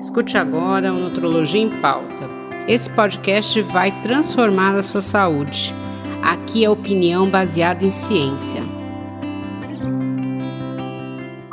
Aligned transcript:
Escute 0.00 0.38
agora 0.38 0.94
o 0.94 1.00
Nutrologia 1.00 1.60
em 1.60 1.80
Pauta. 1.80 2.30
Esse 2.68 2.88
podcast 2.88 3.60
vai 3.62 4.00
transformar 4.00 4.76
a 4.76 4.82
sua 4.82 5.02
saúde. 5.02 5.74
Aqui 6.22 6.64
é 6.64 6.70
opinião 6.70 7.28
baseada 7.28 7.84
em 7.84 7.90
ciência. 7.90 8.62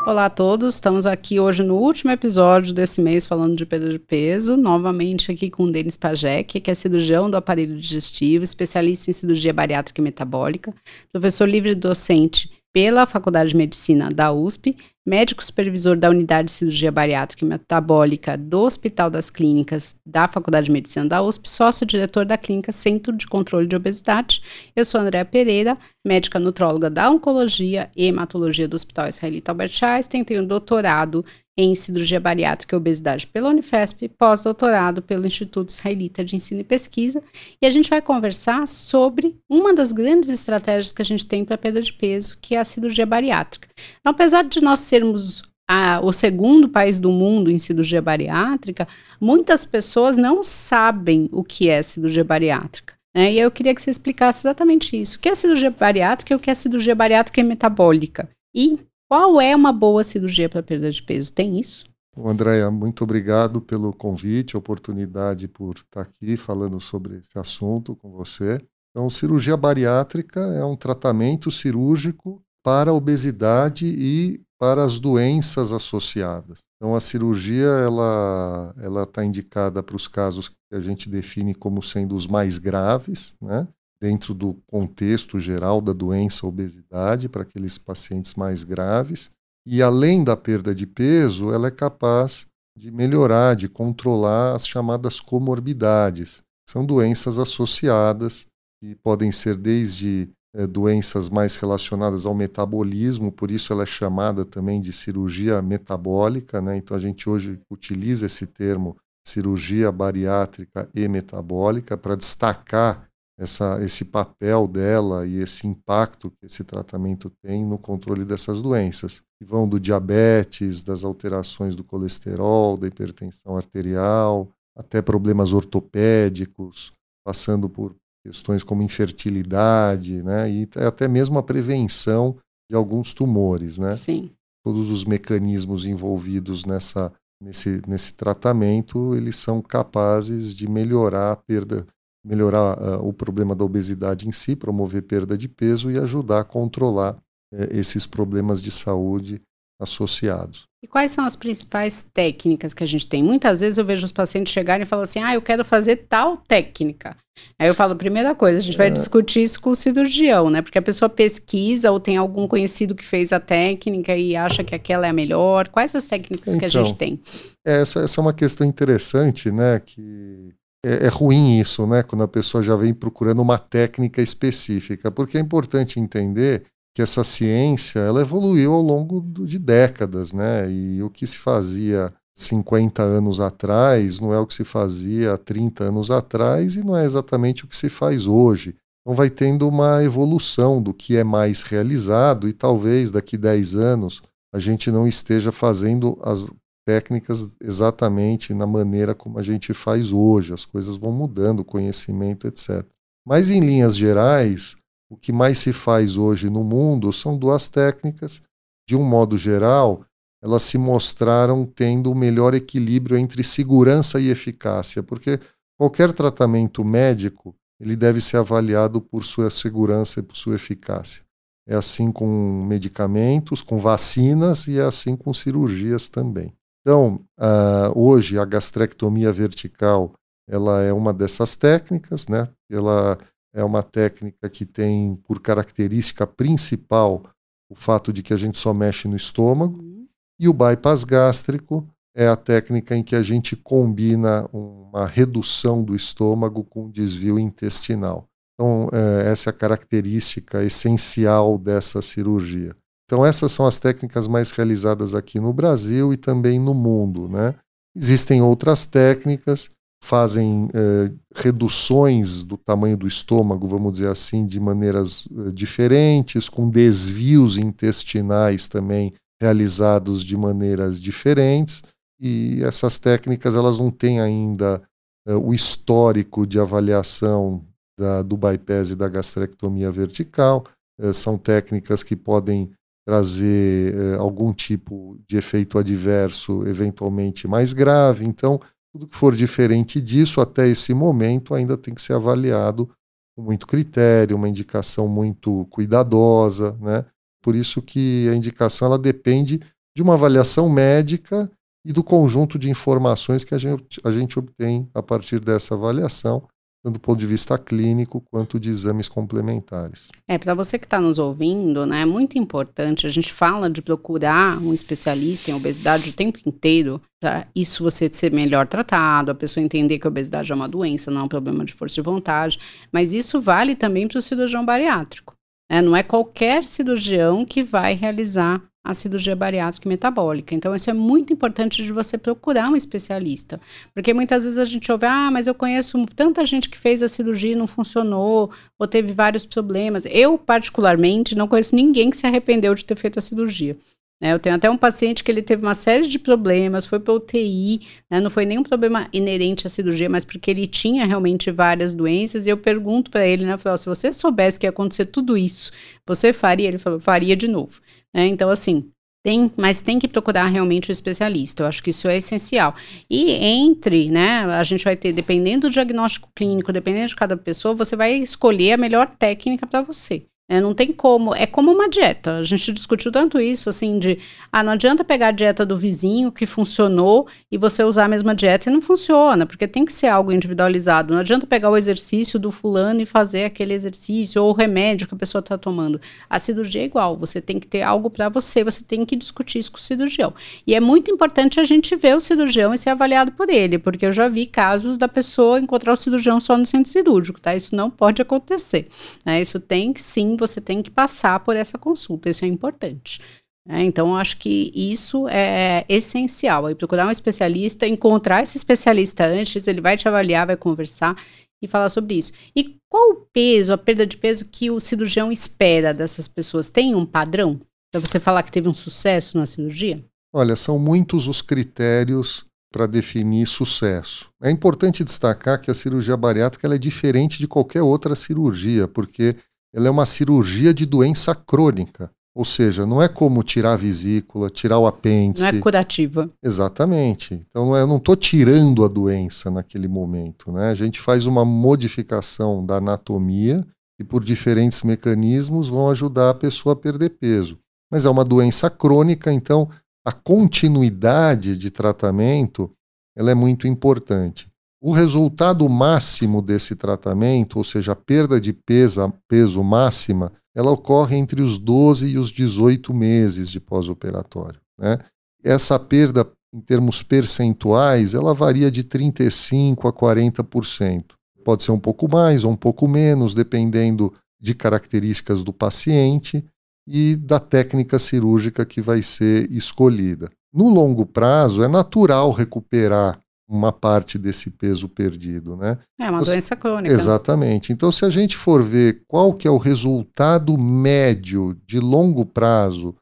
Olá 0.05 0.25
a 0.25 0.29
todos, 0.29 0.75
estamos 0.75 1.07
aqui 1.07 1.39
hoje 1.39 1.63
no 1.63 1.75
último 1.75 2.11
episódio 2.11 2.71
desse 2.71 3.01
mês 3.01 3.25
falando 3.25 3.55
de 3.55 3.65
perda 3.65 3.89
de 3.89 3.97
peso, 3.97 4.55
novamente 4.55 5.31
aqui 5.31 5.49
com 5.49 5.63
o 5.63 5.71
Denis 5.71 5.97
Pajek, 5.97 6.59
que 6.59 6.69
é 6.69 6.75
cirurgião 6.75 7.31
do 7.31 7.37
aparelho 7.37 7.75
digestivo, 7.75 8.43
especialista 8.43 9.09
em 9.09 9.13
cirurgia 9.13 9.51
bariátrica 9.51 9.99
e 9.99 10.03
metabólica, 10.03 10.71
professor 11.11 11.49
livre 11.49 11.73
docente 11.73 12.47
pela 12.75 13.05
Faculdade 13.05 13.51
de 13.51 13.55
Medicina 13.55 14.09
da 14.09 14.33
USP, 14.33 14.75
médico 15.05 15.41
supervisor 15.41 15.95
da 15.95 16.09
Unidade 16.09 16.47
de 16.47 16.51
Cirurgia 16.51 16.91
Bariátrica 16.91 17.45
e 17.45 17.47
Metabólica 17.47 18.37
do 18.37 18.63
Hospital 18.63 19.09
das 19.09 19.29
Clínicas 19.29 19.95
da 20.05 20.27
Faculdade 20.27 20.65
de 20.65 20.73
Medicina 20.73 21.07
da 21.07 21.21
USP, 21.21 21.47
sócio-diretor 21.47 22.25
da 22.25 22.37
Clínica 22.37 22.73
Centro 22.73 23.15
de 23.15 23.27
Controle 23.27 23.65
de 23.65 23.77
Obesidade. 23.77 24.41
Eu 24.75 24.83
sou 24.83 24.99
Andréa 24.99 25.23
Pereira, 25.23 25.77
médica 26.03 26.37
nutróloga 26.37 26.89
da 26.89 27.09
Oncologia 27.09 27.89
e 27.95 28.07
Hematologia 28.07 28.67
do 28.67 28.75
Hospital 28.75 29.07
Israelita 29.07 29.53
Albert 29.53 29.81
Einstein, 29.81 30.25
tenho 30.25 30.45
doutorado 30.45 31.23
em 31.57 31.73
cirurgia 31.73 32.19
bariátrica 32.19 32.75
e 32.75 32.77
obesidade 32.77 33.25
pela 33.27 33.49
Unifesp, 33.49 34.09
pós-doutorado 34.09 35.01
pelo 35.01 35.25
Instituto 35.25 35.69
Israelita 35.69 36.23
de 36.23 36.35
Ensino 36.35 36.59
e 36.59 36.65
Pesquisa, 36.65 37.23
e 37.61 37.65
a 37.65 37.69
gente 37.69 37.89
vai 37.89 38.01
conversar 38.01 38.67
sobre 38.67 39.35
uma 39.49 39.73
das 39.73 39.93
grandes 39.93 40.29
estratégias 40.29 40.91
que 40.91 41.01
a 41.01 41.05
gente 41.05 41.25
tem 41.25 41.45
para 41.45 41.57
perda 41.57 41.81
de 41.81 41.93
peso, 41.93 42.37
que 42.41 42.55
é 42.55 42.59
a 42.59 42.65
cirurgia 42.65 43.05
bariátrica. 43.05 43.69
Então, 43.99 44.11
apesar 44.11 44.43
de 44.43 44.59
nós 44.59 44.81
sermos 44.81 45.43
a, 45.67 45.99
o 46.03 46.11
segundo 46.11 46.67
país 46.67 46.99
do 46.99 47.09
mundo 47.09 47.49
em 47.49 47.57
cirurgia 47.57 48.01
bariátrica, 48.01 48.87
muitas 49.19 49.65
pessoas 49.65 50.17
não 50.17 50.43
sabem 50.43 51.29
o 51.31 51.43
que 51.43 51.69
é 51.69 51.81
cirurgia 51.81 52.23
bariátrica. 52.23 52.93
Né? 53.15 53.33
E 53.33 53.39
eu 53.39 53.49
queria 53.49 53.73
que 53.73 53.81
você 53.81 53.91
explicasse 53.91 54.41
exatamente 54.41 54.99
isso. 54.99 55.17
O 55.17 55.19
que 55.21 55.29
é 55.29 55.35
cirurgia 55.35 55.71
bariátrica 55.71 56.33
e 56.33 56.35
o 56.35 56.39
que 56.39 56.51
é 56.51 56.55
cirurgia 56.55 56.93
bariátrica 56.93 57.39
e 57.39 57.43
metabólica? 57.43 58.29
E 58.53 58.77
qual 59.09 59.39
é 59.39 59.55
uma 59.55 59.71
boa 59.71 60.03
cirurgia 60.03 60.49
para 60.49 60.63
perda 60.63 60.91
de 60.91 61.01
peso? 61.01 61.33
Tem 61.33 61.59
isso? 61.59 61.85
Bom, 62.15 62.29
Andréia, 62.29 62.71
muito 62.71 63.03
obrigado 63.03 63.59
pelo 63.59 63.91
convite, 63.91 64.55
oportunidade 64.55 65.47
por 65.47 65.75
estar 65.75 66.01
aqui 66.01 66.37
falando 66.37 66.79
sobre 66.79 67.17
esse 67.17 67.37
assunto 67.37 67.95
com 67.95 68.11
você. 68.11 68.57
Então, 68.91 69.09
cirurgia 69.09 69.57
bariátrica 69.57 70.39
é 70.39 70.63
um 70.63 70.77
tratamento 70.77 71.51
cirúrgico 71.51 72.41
para 72.63 72.91
a 72.91 72.93
obesidade 72.93 73.85
e 73.85 74.41
para 74.57 74.83
as 74.83 74.99
doenças 74.99 75.73
associadas. 75.73 76.63
Então, 76.77 76.95
a 76.95 77.01
cirurgia 77.01 77.65
ela 77.65 78.73
ela 78.77 79.03
está 79.03 79.25
indicada 79.25 79.83
para 79.83 79.97
os 79.97 80.07
casos 80.07 80.47
que 80.47 80.55
a 80.71 80.79
gente 80.79 81.09
define 81.09 81.53
como 81.53 81.83
sendo 81.83 82.15
os 82.15 82.25
mais 82.25 82.57
graves, 82.57 83.35
né? 83.41 83.67
Dentro 84.05 84.35
do 84.35 84.53
contexto 84.67 85.39
geral 85.39 85.81
da 85.81 85.91
doença 85.91 86.45
obesidade 86.45 87.27
para 87.27 87.41
aqueles 87.41 87.79
pacientes 87.79 88.35
mais 88.35 88.63
graves. 88.63 89.31
E 89.65 89.81
além 89.81 90.23
da 90.23 90.37
perda 90.37 90.75
de 90.75 90.85
peso, 90.85 91.51
ela 91.51 91.69
é 91.69 91.71
capaz 91.71 92.45
de 92.77 92.91
melhorar, 92.91 93.55
de 93.55 93.67
controlar 93.67 94.53
as 94.53 94.67
chamadas 94.67 95.19
comorbidades. 95.19 96.43
São 96.69 96.85
doenças 96.85 97.39
associadas 97.39 98.45
que 98.79 98.93
podem 98.93 99.31
ser 99.31 99.57
desde 99.57 100.29
é, 100.53 100.67
doenças 100.67 101.27
mais 101.27 101.55
relacionadas 101.55 102.27
ao 102.27 102.35
metabolismo, 102.35 103.31
por 103.31 103.49
isso 103.49 103.73
ela 103.73 103.83
é 103.83 103.87
chamada 103.87 104.45
também 104.45 104.79
de 104.79 104.93
cirurgia 104.93 105.63
metabólica, 105.63 106.61
né? 106.61 106.77
Então 106.77 106.95
a 106.95 106.99
gente 106.99 107.27
hoje 107.27 107.59
utiliza 107.71 108.27
esse 108.27 108.45
termo 108.45 108.97
cirurgia 109.27 109.91
bariátrica 109.91 110.87
e 110.93 111.07
metabólica 111.07 111.97
para 111.97 112.15
destacar 112.15 113.09
essa, 113.37 113.83
esse 113.83 114.05
papel 114.05 114.67
dela 114.67 115.25
e 115.27 115.39
esse 115.39 115.67
impacto 115.67 116.31
que 116.31 116.45
esse 116.45 116.63
tratamento 116.63 117.29
tem 117.41 117.65
no 117.65 117.77
controle 117.77 118.23
dessas 118.23 118.61
doenças, 118.61 119.21
que 119.37 119.45
vão 119.45 119.67
do 119.67 119.79
diabetes, 119.79 120.83
das 120.83 121.03
alterações 121.03 121.75
do 121.75 121.83
colesterol, 121.83 122.77
da 122.77 122.87
hipertensão 122.87 123.57
arterial, 123.57 124.49
até 124.75 125.01
problemas 125.01 125.51
ortopédicos, 125.51 126.93
passando 127.25 127.69
por 127.69 127.95
questões 128.25 128.63
como 128.63 128.81
infertilidade, 128.81 130.23
né, 130.23 130.49
e 130.49 130.69
até 130.75 131.07
mesmo 131.07 131.37
a 131.37 131.43
prevenção 131.43 132.37
de 132.69 132.75
alguns 132.75 133.13
tumores, 133.13 133.77
né? 133.77 133.93
Sim. 133.93 134.31
Todos 134.63 134.89
os 134.89 135.05
mecanismos 135.05 135.85
envolvidos 135.85 136.65
nessa 136.65 137.13
nesse, 137.41 137.81
nesse 137.87 138.13
tratamento, 138.13 139.15
eles 139.15 139.35
são 139.35 139.61
capazes 139.61 140.55
de 140.55 140.67
melhorar 140.67 141.31
a 141.31 141.35
perda 141.35 141.85
melhorar 142.25 142.77
uh, 142.77 143.07
o 143.07 143.13
problema 143.13 143.55
da 143.55 143.63
obesidade 143.63 144.27
em 144.27 144.31
si, 144.31 144.55
promover 144.55 145.03
perda 145.03 145.37
de 145.37 145.47
peso 145.47 145.91
e 145.91 145.97
ajudar 145.97 146.39
a 146.39 146.43
controlar 146.43 147.13
uh, 147.13 147.67
esses 147.71 148.07
problemas 148.07 148.61
de 148.61 148.71
saúde 148.71 149.41
associados. 149.79 150.67
E 150.81 150.87
quais 150.87 151.11
são 151.11 151.25
as 151.25 151.35
principais 151.35 152.05
técnicas 152.13 152.73
que 152.73 152.83
a 152.83 152.87
gente 152.87 153.07
tem? 153.07 153.23
Muitas 153.23 153.59
vezes 153.59 153.77
eu 153.77 153.85
vejo 153.85 154.05
os 154.05 154.11
pacientes 154.11 154.53
chegarem 154.53 154.83
e 154.83 154.85
falam 154.85 155.03
assim: 155.03 155.19
ah, 155.19 155.33
eu 155.33 155.41
quero 155.41 155.63
fazer 155.65 155.97
tal 156.07 156.37
técnica. 156.37 157.15
Aí 157.59 157.67
eu 157.67 157.75
falo, 157.75 157.95
primeira 157.95 158.33
coisa, 158.33 158.59
a 158.59 158.61
gente 158.61 158.77
vai 158.77 158.87
é. 158.87 158.91
discutir 158.91 159.43
isso 159.43 159.59
com 159.59 159.71
o 159.71 159.75
cirurgião, 159.75 160.49
né? 160.49 160.61
Porque 160.61 160.77
a 160.77 160.81
pessoa 160.81 161.09
pesquisa 161.09 161.91
ou 161.91 161.99
tem 161.99 162.15
algum 162.15 162.47
conhecido 162.47 162.95
que 162.95 163.03
fez 163.03 163.33
a 163.33 163.39
técnica 163.39 164.15
e 164.15 164.35
acha 164.35 164.63
que 164.63 164.73
aquela 164.73 165.05
é 165.05 165.09
a 165.09 165.13
melhor. 165.13 165.67
Quais 165.67 165.93
as 165.93 166.07
técnicas 166.07 166.47
então, 166.47 166.59
que 166.59 166.65
a 166.65 166.69
gente 166.69 166.87
então, 166.87 166.97
tem? 166.97 167.19
Essa, 167.65 168.01
essa 168.01 168.19
é 168.19 168.21
uma 168.21 168.33
questão 168.33 168.65
interessante, 168.65 169.51
né? 169.51 169.79
Que 169.79 170.53
é, 170.85 171.05
é, 171.05 171.07
ruim 171.07 171.59
isso, 171.59 171.87
né? 171.87 172.03
Quando 172.03 172.23
a 172.23 172.27
pessoa 172.27 172.61
já 172.61 172.75
vem 172.75 172.93
procurando 172.93 173.41
uma 173.41 173.57
técnica 173.57 174.21
específica, 174.21 175.09
porque 175.09 175.35
é 175.35 175.41
importante 175.41 175.99
entender 175.99 176.63
que 176.93 177.01
essa 177.01 177.23
ciência 177.23 177.99
ela 177.99 178.21
evoluiu 178.21 178.71
ao 178.71 178.81
longo 178.81 179.19
de 179.43 179.57
décadas, 179.57 180.31
né? 180.31 180.71
E 180.71 181.01
o 181.01 181.09
que 181.09 181.25
se 181.25 181.39
fazia 181.39 182.13
50 182.37 183.01
anos 183.01 183.39
atrás 183.39 184.19
não 184.19 184.31
é 184.31 184.39
o 184.39 184.45
que 184.45 184.53
se 184.53 184.63
fazia 184.63 185.37
30 185.39 185.85
anos 185.85 186.11
atrás 186.11 186.75
e 186.75 186.83
não 186.83 186.95
é 186.95 187.03
exatamente 187.03 187.65
o 187.65 187.67
que 187.67 187.75
se 187.75 187.89
faz 187.89 188.27
hoje. 188.27 188.75
Então 189.01 189.15
vai 189.15 189.29
tendo 189.29 189.67
uma 189.67 190.03
evolução 190.03 190.81
do 190.81 190.93
que 190.93 191.17
é 191.17 191.23
mais 191.23 191.63
realizado 191.63 192.47
e 192.47 192.53
talvez 192.53 193.11
daqui 193.11 193.37
10 193.37 193.75
anos 193.75 194.21
a 194.53 194.59
gente 194.59 194.91
não 194.91 195.07
esteja 195.07 195.51
fazendo 195.51 196.17
as 196.21 196.45
técnicas 196.85 197.49
exatamente 197.59 198.53
na 198.53 198.67
maneira 198.67 199.15
como 199.15 199.39
a 199.39 199.41
gente 199.41 199.73
faz 199.73 200.11
hoje. 200.11 200.53
As 200.53 200.65
coisas 200.65 200.95
vão 200.95 201.11
mudando, 201.11 201.61
o 201.61 201.65
conhecimento, 201.65 202.47
etc. 202.47 202.85
Mas, 203.25 203.49
em 203.49 203.59
linhas 203.59 203.97
gerais, 203.97 204.75
o 205.09 205.17
que 205.17 205.33
mais 205.33 205.57
se 205.57 205.73
faz 205.73 206.15
hoje 206.15 206.49
no 206.49 206.63
mundo 206.63 207.11
são 207.11 207.37
duas 207.37 207.67
técnicas. 207.67 208.41
De 208.87 208.95
um 208.95 209.03
modo 209.03 209.35
geral, 209.35 210.05
elas 210.41 210.61
se 210.61 210.77
mostraram 210.77 211.65
tendo 211.65 212.11
o 212.11 212.15
melhor 212.15 212.53
equilíbrio 212.53 213.17
entre 213.17 213.43
segurança 213.43 214.19
e 214.19 214.29
eficácia, 214.29 215.01
porque 215.01 215.39
qualquer 215.75 216.13
tratamento 216.13 216.85
médico 216.85 217.55
ele 217.79 217.95
deve 217.95 218.21
ser 218.21 218.37
avaliado 218.37 219.01
por 219.01 219.25
sua 219.25 219.49
segurança 219.49 220.19
e 220.19 220.23
por 220.23 220.37
sua 220.37 220.55
eficácia. 220.55 221.23
É 221.67 221.75
assim 221.75 222.11
com 222.11 222.27
medicamentos, 222.63 223.61
com 223.61 223.79
vacinas 223.79 224.67
e 224.67 224.77
é 224.77 224.83
assim 224.83 225.15
com 225.15 225.33
cirurgias 225.33 226.07
também. 226.07 226.53
Então, 226.85 227.19
uh, 227.39 227.99
hoje 227.99 228.37
a 228.37 228.45
gastrectomia 228.45 229.31
vertical 229.31 230.13
ela 230.47 230.83
é 230.83 230.93
uma 230.93 231.11
dessas 231.11 231.55
técnicas, 231.55 232.27
né? 232.27 232.47
Ela 232.69 233.17
é 233.51 233.63
uma 233.63 233.81
técnica 233.81 234.47
que 234.47 234.67
tem 234.67 235.15
por 235.15 235.41
característica 235.41 236.27
principal 236.27 237.23
o 237.67 237.73
fato 237.73 238.13
de 238.13 238.21
que 238.21 238.31
a 238.31 238.37
gente 238.37 238.59
só 238.59 238.71
mexe 238.71 239.07
no 239.07 239.15
estômago. 239.15 239.81
Uhum. 239.81 240.07
E 240.39 240.47
o 240.47 240.53
bypass 240.53 241.03
gástrico 241.03 241.87
é 242.15 242.27
a 242.27 242.35
técnica 242.35 242.95
em 242.95 243.01
que 243.01 243.15
a 243.15 243.23
gente 243.23 243.55
combina 243.55 244.47
uma 244.53 245.07
redução 245.07 245.83
do 245.83 245.95
estômago 245.95 246.63
com 246.63 246.91
desvio 246.91 247.39
intestinal. 247.39 248.29
Então, 248.53 248.89
é, 248.93 249.31
essa 249.31 249.49
é 249.49 249.51
a 249.51 249.53
característica 249.53 250.63
essencial 250.63 251.57
dessa 251.57 251.99
cirurgia. 251.99 252.75
Então, 253.05 253.25
essas 253.25 253.51
são 253.51 253.65
as 253.65 253.77
técnicas 253.77 254.27
mais 254.27 254.51
realizadas 254.51 255.13
aqui 255.13 255.39
no 255.39 255.53
Brasil 255.53 256.11
e 256.11 256.17
também 256.17 256.59
no 256.59 256.73
mundo. 256.73 257.29
Né? 257.29 257.53
Existem 257.95 258.41
outras 258.41 258.85
técnicas, 258.85 259.69
fazem 260.03 260.69
eh, 260.73 261.11
reduções 261.35 262.43
do 262.43 262.57
tamanho 262.57 262.97
do 262.97 263.07
estômago, 263.07 263.67
vamos 263.67 263.93
dizer 263.93 264.09
assim, 264.09 264.45
de 264.45 264.59
maneiras 264.59 265.27
eh, 265.31 265.51
diferentes, 265.51 266.49
com 266.49 266.69
desvios 266.69 267.57
intestinais 267.57 268.67
também 268.67 269.13
realizados 269.41 270.23
de 270.23 270.35
maneiras 270.35 270.99
diferentes. 270.99 271.83
E 272.19 272.63
essas 272.63 272.97
técnicas 272.97 273.55
elas 273.55 273.77
não 273.77 273.91
têm 273.91 274.19
ainda 274.19 274.81
eh, 275.27 275.35
o 275.35 275.53
histórico 275.53 276.45
de 276.45 276.59
avaliação 276.59 277.63
da, 277.99 278.23
do 278.23 278.35
bypass 278.35 278.89
e 278.89 278.95
da 278.95 279.07
gastrectomia 279.07 279.91
vertical. 279.91 280.65
são 281.13 281.37
técnicas 281.37 282.03
que 282.03 282.15
podem 282.15 282.71
trazer 283.05 283.93
eh, 283.93 284.15
algum 284.15 284.51
tipo 284.51 285.17
de 285.27 285.37
efeito 285.37 285.77
adverso 285.77 286.67
eventualmente 286.67 287.47
mais 287.47 287.71
grave. 287.71 288.25
Então, 288.25 288.59
tudo 288.91 289.07
que 289.07 289.15
for 289.15 289.35
diferente 289.35 290.01
disso 290.01 290.41
até 290.41 290.67
esse 290.67 290.93
momento 290.93 291.53
ainda 291.53 291.77
tem 291.77 291.93
que 291.93 292.01
ser 292.01 292.13
avaliado 292.13 292.89
com 293.35 293.43
muito 293.43 293.67
critério, 293.67 294.37
uma 294.37 294.49
indicação 294.49 295.07
muito 295.07 295.65
cuidadosa, 295.69 296.77
né? 296.81 297.05
Por 297.43 297.55
isso 297.55 297.81
que 297.81 298.27
a 298.31 298.35
indicação 298.35 298.87
ela 298.87 298.97
depende 298.97 299.61
de 299.95 300.01
uma 300.01 300.15
avaliação 300.15 300.67
médica 300.67 301.51
e 301.85 301.93
do 301.93 302.03
conjunto 302.03 302.57
de 302.57 302.69
informações 302.69 303.43
que 303.43 303.53
a 303.53 303.57
gente, 303.57 304.01
a 304.03 304.11
gente 304.11 304.39
obtém 304.39 304.89
a 304.93 305.03
partir 305.03 305.39
dessa 305.39 305.75
avaliação 305.75 306.47
tanto 306.85 306.93
do 306.93 306.99
ponto 306.99 307.17
de 307.17 307.25
vista 307.25 307.57
clínico 307.57 308.21
quanto 308.29 308.59
de 308.59 308.69
exames 308.69 309.09
complementares. 309.09 310.09
É, 310.27 310.37
para 310.37 310.53
você 310.53 310.77
que 310.77 310.85
está 310.85 311.01
nos 311.01 311.17
ouvindo, 311.17 311.83
né, 311.83 312.01
é 312.01 312.05
muito 312.05 312.37
importante, 312.37 313.07
a 313.07 313.09
gente 313.09 313.33
fala 313.33 313.67
de 313.67 313.81
procurar 313.81 314.59
um 314.61 314.71
especialista 314.71 315.49
em 315.49 315.55
obesidade 315.55 316.11
o 316.11 316.13
tempo 316.13 316.37
inteiro, 316.45 317.01
para 317.19 317.47
isso 317.55 317.83
você 317.83 318.07
ser 318.07 318.31
melhor 318.31 318.67
tratado, 318.67 319.31
a 319.31 319.35
pessoa 319.35 319.63
entender 319.63 319.97
que 319.97 320.05
a 320.05 320.11
obesidade 320.11 320.51
é 320.51 320.55
uma 320.55 320.69
doença, 320.69 321.09
não 321.09 321.21
é 321.21 321.23
um 321.23 321.27
problema 321.27 321.65
de 321.65 321.73
força 321.73 321.95
de 321.95 322.01
vontade, 322.01 322.59
mas 322.91 323.13
isso 323.13 323.41
vale 323.41 323.75
também 323.75 324.07
para 324.07 324.19
o 324.19 324.21
cirurgião 324.21 324.63
bariátrico. 324.63 325.33
Né? 325.71 325.81
Não 325.81 325.95
é 325.95 326.03
qualquer 326.03 326.63
cirurgião 326.63 327.43
que 327.43 327.63
vai 327.63 327.95
realizar 327.95 328.61
a 328.85 328.93
cirurgia 328.93 329.35
bariátrica 329.35 329.87
e 329.87 329.89
metabólica. 329.89 330.53
Então, 330.53 330.75
isso 330.75 330.91
é 330.91 330.93
muito 330.93 331.33
importante 331.33 331.83
de 331.83 331.91
você 331.91 332.19
procurar 332.19 332.69
um 332.69 332.75
especialista. 332.75 333.59
Porque 333.95 334.13
muitas 334.13 334.43
vezes 334.43 334.59
a 334.59 334.65
gente 334.65 334.91
ouve, 334.91 335.07
ah, 335.07 335.31
mas 335.31 335.47
eu 335.47 335.55
conheço 335.55 336.05
tanta 336.15 336.45
gente 336.45 336.69
que 336.69 336.77
fez 336.77 337.01
a 337.01 337.07
cirurgia 337.07 337.53
e 337.53 337.55
não 337.55 337.65
funcionou, 337.65 338.51
ou 338.77 338.87
teve 338.87 339.11
vários 339.11 339.43
problemas. 339.43 340.05
Eu, 340.05 340.37
particularmente, 340.37 341.33
não 341.33 341.47
conheço 341.47 341.75
ninguém 341.75 342.11
que 342.11 342.17
se 342.17 342.27
arrependeu 342.27 342.75
de 342.75 342.85
ter 342.85 342.95
feito 342.95 343.17
a 343.17 343.21
cirurgia. 343.21 343.75
Né? 344.21 344.33
Eu 344.33 344.39
tenho 344.39 344.55
até 344.55 344.69
um 344.69 344.77
paciente 344.77 345.23
que 345.23 345.31
ele 345.31 345.41
teve 345.41 345.61
uma 345.61 345.75
série 345.75 346.07
de 346.07 346.17
problemas, 346.17 346.85
foi 346.85 346.99
para 346.99 347.13
UTI, 347.13 347.81
né? 348.09 348.19
não 348.19 348.29
foi 348.29 348.45
nenhum 348.45 348.63
problema 348.63 349.07
inerente 349.11 349.67
à 349.67 349.69
cirurgia, 349.69 350.09
mas 350.09 350.23
porque 350.23 350.49
ele 350.49 350.67
tinha 350.67 351.05
realmente 351.05 351.51
várias 351.51 351.93
doenças. 351.93 352.45
E 352.45 352.49
eu 352.49 352.57
pergunto 352.57 353.11
para 353.11 353.25
ele, 353.25 353.45
né, 353.45 353.57
se 353.77 353.85
você 353.85 354.13
soubesse 354.13 354.59
que 354.59 354.65
ia 354.65 354.69
acontecer 354.69 355.05
tudo 355.07 355.37
isso, 355.37 355.71
você 356.05 356.31
faria? 356.31 356.67
Ele 356.67 356.77
falou, 356.77 356.99
faria 356.99 357.35
de 357.35 357.47
novo. 357.47 357.81
Né? 358.13 358.27
Então, 358.27 358.49
assim, 358.49 358.89
tem, 359.25 359.51
mas 359.57 359.81
tem 359.81 359.97
que 359.97 360.07
procurar 360.07 360.45
realmente 360.45 360.89
o 360.89 360.91
especialista. 360.91 361.63
Eu 361.63 361.67
acho 361.67 361.81
que 361.81 361.89
isso 361.89 362.07
é 362.07 362.17
essencial. 362.17 362.75
E 363.09 363.31
entre, 363.31 364.09
né, 364.09 364.45
a 364.45 364.63
gente 364.63 364.83
vai 364.83 364.95
ter, 364.95 365.11
dependendo 365.11 365.67
do 365.67 365.73
diagnóstico 365.73 366.29
clínico, 366.35 366.71
dependendo 366.71 367.07
de 367.07 367.15
cada 367.15 367.35
pessoa, 367.35 367.73
você 367.73 367.95
vai 367.95 368.13
escolher 368.13 368.73
a 368.73 368.77
melhor 368.77 369.09
técnica 369.09 369.65
para 369.65 369.81
você. 369.81 370.27
É, 370.47 370.61
não 370.61 370.75
tem 370.75 370.93
como, 370.93 371.33
é 371.33 371.47
como 371.47 371.71
uma 371.71 371.89
dieta. 371.89 372.37
A 372.37 372.43
gente 372.43 372.71
discutiu 372.71 373.11
tanto 373.11 373.39
isso, 373.39 373.67
assim, 373.67 373.97
de 373.97 374.19
ah, 374.51 374.61
não 374.61 374.73
adianta 374.73 375.03
pegar 375.03 375.29
a 375.29 375.31
dieta 375.31 375.65
do 375.65 375.75
vizinho 375.75 376.31
que 376.31 376.45
funcionou 376.45 377.27
e 377.51 377.57
você 377.57 377.83
usar 377.83 378.05
a 378.05 378.07
mesma 378.07 378.35
dieta 378.35 378.69
e 378.69 378.73
não 378.73 378.79
funciona, 378.79 379.47
porque 379.47 379.67
tem 379.67 379.83
que 379.83 379.91
ser 379.91 380.05
algo 380.05 380.31
individualizado. 380.31 381.11
Não 381.11 381.21
adianta 381.21 381.47
pegar 381.47 381.71
o 381.71 381.77
exercício 381.77 382.37
do 382.37 382.51
fulano 382.51 383.01
e 383.01 383.07
fazer 383.07 383.45
aquele 383.45 383.73
exercício, 383.73 384.43
ou 384.43 384.51
o 384.51 384.53
remédio 384.53 385.07
que 385.07 385.15
a 385.15 385.17
pessoa 385.17 385.39
está 385.39 385.57
tomando. 385.57 385.99
A 386.29 386.37
cirurgia 386.37 386.81
é 386.81 386.85
igual, 386.85 387.17
você 387.17 387.41
tem 387.41 387.59
que 387.59 387.65
ter 387.65 387.81
algo 387.81 388.07
para 388.11 388.29
você, 388.29 388.63
você 388.63 388.83
tem 388.83 389.03
que 389.03 389.15
discutir 389.15 389.57
isso 389.57 389.71
com 389.71 389.79
o 389.79 389.81
cirurgião. 389.81 390.31
E 390.67 390.75
é 390.75 390.79
muito 390.79 391.09
importante 391.09 391.59
a 391.59 391.63
gente 391.63 391.95
ver 391.95 392.15
o 392.15 392.19
cirurgião 392.19 392.71
e 392.71 392.77
ser 392.77 392.91
avaliado 392.91 393.31
por 393.31 393.49
ele, 393.49 393.79
porque 393.79 394.05
eu 394.05 394.13
já 394.13 394.27
vi 394.27 394.45
casos 394.45 394.95
da 394.95 395.07
pessoa 395.07 395.59
encontrar 395.59 395.93
o 395.93 395.97
cirurgião 395.97 396.39
só 396.39 396.55
no 396.55 396.67
centro 396.67 396.91
cirúrgico, 396.91 397.41
tá? 397.41 397.55
Isso 397.55 397.75
não 397.75 397.89
pode 397.89 398.21
acontecer. 398.21 398.87
Né? 399.25 399.41
Isso 399.41 399.59
tem 399.59 399.91
que 399.91 400.01
sim 400.01 400.34
você 400.37 400.59
tem 400.59 400.81
que 400.81 400.89
passar 400.89 401.39
por 401.39 401.55
essa 401.55 401.77
consulta, 401.77 402.29
isso 402.29 402.45
é 402.45 402.47
importante. 402.47 403.19
É, 403.67 403.81
então, 403.81 404.09
eu 404.09 404.15
acho 404.15 404.37
que 404.37 404.71
isso 404.75 405.27
é 405.27 405.85
essencial. 405.89 406.67
Aí, 406.67 406.75
procurar 406.75 407.07
um 407.07 407.11
especialista, 407.11 407.87
encontrar 407.87 408.43
esse 408.43 408.57
especialista 408.57 409.25
antes, 409.25 409.67
ele 409.67 409.81
vai 409.81 409.97
te 409.97 410.07
avaliar, 410.07 410.45
vai 410.45 410.55
conversar 410.55 411.15
e 411.61 411.67
falar 411.67 411.89
sobre 411.89 412.15
isso. 412.15 412.31
E 412.55 412.77
qual 412.87 413.11
o 413.11 413.27
peso, 413.33 413.73
a 413.73 413.77
perda 413.77 414.05
de 414.05 414.17
peso 414.17 414.45
que 414.45 414.69
o 414.69 414.79
cirurgião 414.79 415.31
espera 415.31 415.93
dessas 415.93 416.27
pessoas? 416.27 416.69
Tem 416.69 416.93
um 416.93 417.05
padrão 417.05 417.59
para 417.91 417.99
você 417.99 418.19
falar 418.19 418.43
que 418.43 418.51
teve 418.51 418.69
um 418.69 418.73
sucesso 418.73 419.37
na 419.37 419.45
cirurgia? 419.45 420.03
Olha, 420.33 420.55
são 420.55 420.77
muitos 420.77 421.27
os 421.27 421.41
critérios 421.41 422.45
para 422.71 422.85
definir 422.85 423.47
sucesso. 423.47 424.29
É 424.43 424.51
importante 424.51 425.03
destacar 425.03 425.61
que 425.61 425.71
a 425.71 425.73
cirurgia 425.73 426.17
bariátrica 426.17 426.67
é 426.67 426.77
diferente 426.77 427.39
de 427.39 427.47
qualquer 427.47 427.81
outra 427.81 428.15
cirurgia, 428.15 428.85
porque 428.85 429.37
ela 429.75 429.87
é 429.87 429.91
uma 429.91 430.05
cirurgia 430.05 430.73
de 430.73 430.85
doença 430.85 431.35
crônica. 431.35 432.09
Ou 432.33 432.45
seja, 432.45 432.85
não 432.85 433.01
é 433.01 433.07
como 433.07 433.43
tirar 433.43 433.73
a 433.73 433.77
vesícula, 433.77 434.49
tirar 434.49 434.79
o 434.79 434.87
apêndice. 434.87 435.43
Não 435.43 435.49
é 435.49 435.61
curativa. 435.61 436.29
Exatamente. 436.41 437.45
Então 437.49 437.75
é, 437.75 437.81
eu 437.81 437.87
não 437.87 437.97
estou 437.97 438.15
tirando 438.15 438.85
a 438.85 438.87
doença 438.87 439.51
naquele 439.51 439.87
momento. 439.87 440.51
Né? 440.51 440.69
A 440.69 440.75
gente 440.75 440.99
faz 440.99 441.25
uma 441.25 441.43
modificação 441.43 442.65
da 442.65 442.75
anatomia 442.75 443.65
e 443.99 444.03
por 444.03 444.23
diferentes 444.23 444.81
mecanismos 444.81 445.67
vão 445.69 445.89
ajudar 445.89 446.29
a 446.29 446.33
pessoa 446.33 446.73
a 446.73 446.75
perder 446.75 447.11
peso. 447.11 447.57
Mas 447.91 448.05
é 448.05 448.09
uma 448.09 448.25
doença 448.25 448.69
crônica, 448.69 449.31
então 449.31 449.69
a 450.05 450.11
continuidade 450.11 451.55
de 451.55 451.71
tratamento 451.71 452.71
ela 453.15 453.31
é 453.31 453.35
muito 453.35 453.67
importante. 453.67 454.47
O 454.87 454.91
resultado 454.91 455.67
máximo 455.67 456.43
desse 456.43 456.75
tratamento, 456.75 457.57
ou 457.57 457.63
seja, 457.63 457.93
a 457.93 457.95
perda 457.95 458.39
de 458.39 458.53
peso, 458.53 459.11
peso 459.27 459.63
máxima, 459.63 460.31
ela 460.53 460.69
ocorre 460.69 461.17
entre 461.17 461.41
os 461.41 461.57
12 461.57 462.05
e 462.09 462.19
os 462.19 462.29
18 462.29 462.93
meses 462.93 463.49
de 463.49 463.59
pós-operatório. 463.59 464.61
Né? 464.77 464.99
Essa 465.43 465.79
perda, 465.79 466.29
em 466.53 466.61
termos 466.61 467.01
percentuais, 467.01 468.13
ela 468.13 468.31
varia 468.35 468.69
de 468.69 468.83
35% 468.83 469.89
a 469.89 469.91
40%. 469.91 471.03
Pode 471.43 471.63
ser 471.63 471.71
um 471.71 471.79
pouco 471.79 472.07
mais 472.07 472.43
ou 472.43 472.51
um 472.51 472.55
pouco 472.55 472.87
menos, 472.87 473.33
dependendo 473.33 474.13
de 474.39 474.53
características 474.53 475.43
do 475.43 475.51
paciente 475.51 476.45
e 476.87 477.15
da 477.15 477.39
técnica 477.39 477.97
cirúrgica 477.97 478.63
que 478.63 478.83
vai 478.83 479.01
ser 479.01 479.51
escolhida. 479.51 480.29
No 480.53 480.69
longo 480.69 481.07
prazo, 481.07 481.63
é 481.63 481.67
natural 481.67 482.31
recuperar 482.31 483.19
uma 483.47 483.71
parte 483.71 484.17
desse 484.17 484.49
peso 484.49 484.89
perdido, 484.89 485.55
né? 485.55 485.77
É 485.99 486.09
uma 486.09 486.21
então, 486.21 486.33
doença 486.33 486.55
crônica. 486.55 486.93
Exatamente. 486.93 487.71
Então, 487.71 487.91
se 487.91 488.03
a 488.05 488.09
gente 488.09 488.35
for 488.35 488.63
ver 488.63 489.03
qual 489.07 489.33
que 489.33 489.47
é 489.47 489.51
o 489.51 489.57
resultado 489.57 490.57
médio 490.57 491.55
de 491.65 491.79
longo 491.79 492.25
prazo, 492.25 492.95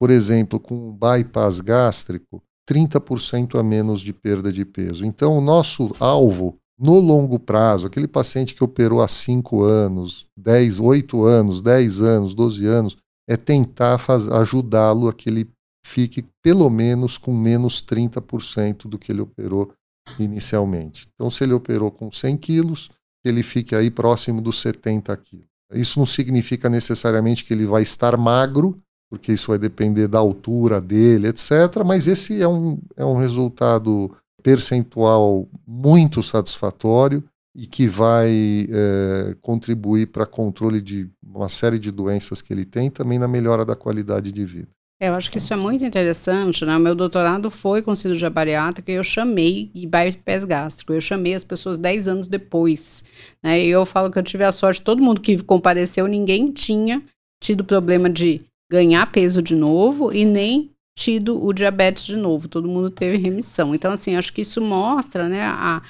por 0.00 0.10
exemplo, 0.10 0.58
com 0.58 0.88
um 0.88 0.92
bypass 0.92 1.60
gástrico, 1.60 2.42
30% 2.68 3.58
a 3.58 3.62
menos 3.62 4.00
de 4.00 4.12
perda 4.12 4.52
de 4.52 4.64
peso. 4.64 5.04
Então, 5.04 5.36
o 5.36 5.40
nosso 5.40 5.94
alvo 5.98 6.56
no 6.78 6.98
longo 6.98 7.38
prazo, 7.38 7.86
aquele 7.86 8.08
paciente 8.08 8.54
que 8.54 8.64
operou 8.64 9.02
há 9.02 9.08
5 9.08 9.62
anos, 9.62 10.26
10, 10.38 10.78
8 10.78 11.24
anos, 11.24 11.60
10 11.60 12.00
anos, 12.00 12.34
12 12.34 12.66
anos, 12.66 12.96
é 13.28 13.36
tentar 13.36 14.00
ajudá-lo 14.32 15.08
a 15.08 15.12
que 15.12 15.28
ele 15.28 15.50
fique 15.84 16.24
pelo 16.42 16.70
menos 16.70 17.18
com 17.18 17.34
menos 17.34 17.82
30% 17.82 18.88
do 18.88 18.98
que 18.98 19.12
ele 19.12 19.20
operou 19.20 19.72
inicialmente. 20.18 21.08
Então, 21.14 21.30
se 21.30 21.44
ele 21.44 21.52
operou 21.52 21.90
com 21.90 22.10
100 22.10 22.36
quilos, 22.36 22.90
ele 23.24 23.42
fique 23.42 23.74
aí 23.74 23.90
próximo 23.90 24.40
dos 24.40 24.60
70 24.60 25.16
quilos. 25.16 25.46
Isso 25.72 25.98
não 25.98 26.06
significa 26.06 26.68
necessariamente 26.68 27.44
que 27.44 27.54
ele 27.54 27.66
vai 27.66 27.82
estar 27.82 28.16
magro, 28.16 28.78
porque 29.08 29.32
isso 29.32 29.48
vai 29.48 29.58
depender 29.58 30.08
da 30.08 30.18
altura 30.18 30.80
dele, 30.80 31.28
etc. 31.28 31.50
Mas 31.84 32.06
esse 32.06 32.40
é 32.40 32.48
um, 32.48 32.78
é 32.96 33.04
um 33.04 33.16
resultado 33.16 34.10
percentual 34.42 35.48
muito 35.66 36.22
satisfatório 36.22 37.22
e 37.54 37.66
que 37.66 37.86
vai 37.86 38.66
é, 38.70 39.36
contribuir 39.42 40.06
para 40.06 40.24
controle 40.26 40.80
de 40.80 41.10
uma 41.22 41.48
série 41.48 41.78
de 41.78 41.90
doenças 41.90 42.40
que 42.40 42.52
ele 42.52 42.64
tem 42.64 42.90
também 42.90 43.18
na 43.18 43.28
melhora 43.28 43.64
da 43.64 43.76
qualidade 43.76 44.32
de 44.32 44.44
vida. 44.44 44.68
É, 45.02 45.08
eu 45.08 45.14
acho 45.14 45.30
que 45.30 45.38
isso 45.38 45.54
é 45.54 45.56
muito 45.56 45.82
interessante, 45.82 46.62
né? 46.62 46.76
O 46.76 46.80
meu 46.80 46.94
doutorado 46.94 47.50
foi 47.50 47.80
com 47.80 47.94
cirurgia 47.94 48.28
bariátrica 48.28 48.92
e 48.92 48.96
eu 48.96 49.02
chamei, 49.02 49.70
e 49.74 49.86
bypass 49.86 50.44
gástrico, 50.44 50.92
eu 50.92 51.00
chamei 51.00 51.32
as 51.32 51.42
pessoas 51.42 51.78
10 51.78 52.06
anos 52.06 52.28
depois, 52.28 53.02
né? 53.42 53.64
E 53.64 53.68
eu 53.68 53.86
falo 53.86 54.10
que 54.10 54.18
eu 54.18 54.22
tive 54.22 54.44
a 54.44 54.52
sorte, 54.52 54.82
todo 54.82 55.02
mundo 55.02 55.22
que 55.22 55.42
compareceu, 55.42 56.06
ninguém 56.06 56.52
tinha 56.52 57.02
tido 57.42 57.64
problema 57.64 58.10
de 58.10 58.42
ganhar 58.70 59.10
peso 59.10 59.40
de 59.40 59.54
novo 59.54 60.12
e 60.12 60.22
nem 60.22 60.70
tido 60.98 61.42
o 61.42 61.50
diabetes 61.54 62.04
de 62.04 62.16
novo, 62.16 62.46
todo 62.46 62.68
mundo 62.68 62.90
teve 62.90 63.16
remissão. 63.16 63.74
Então, 63.74 63.92
assim, 63.92 64.16
acho 64.16 64.30
que 64.34 64.42
isso 64.42 64.60
mostra, 64.60 65.30
né, 65.30 65.44
a 65.44 65.80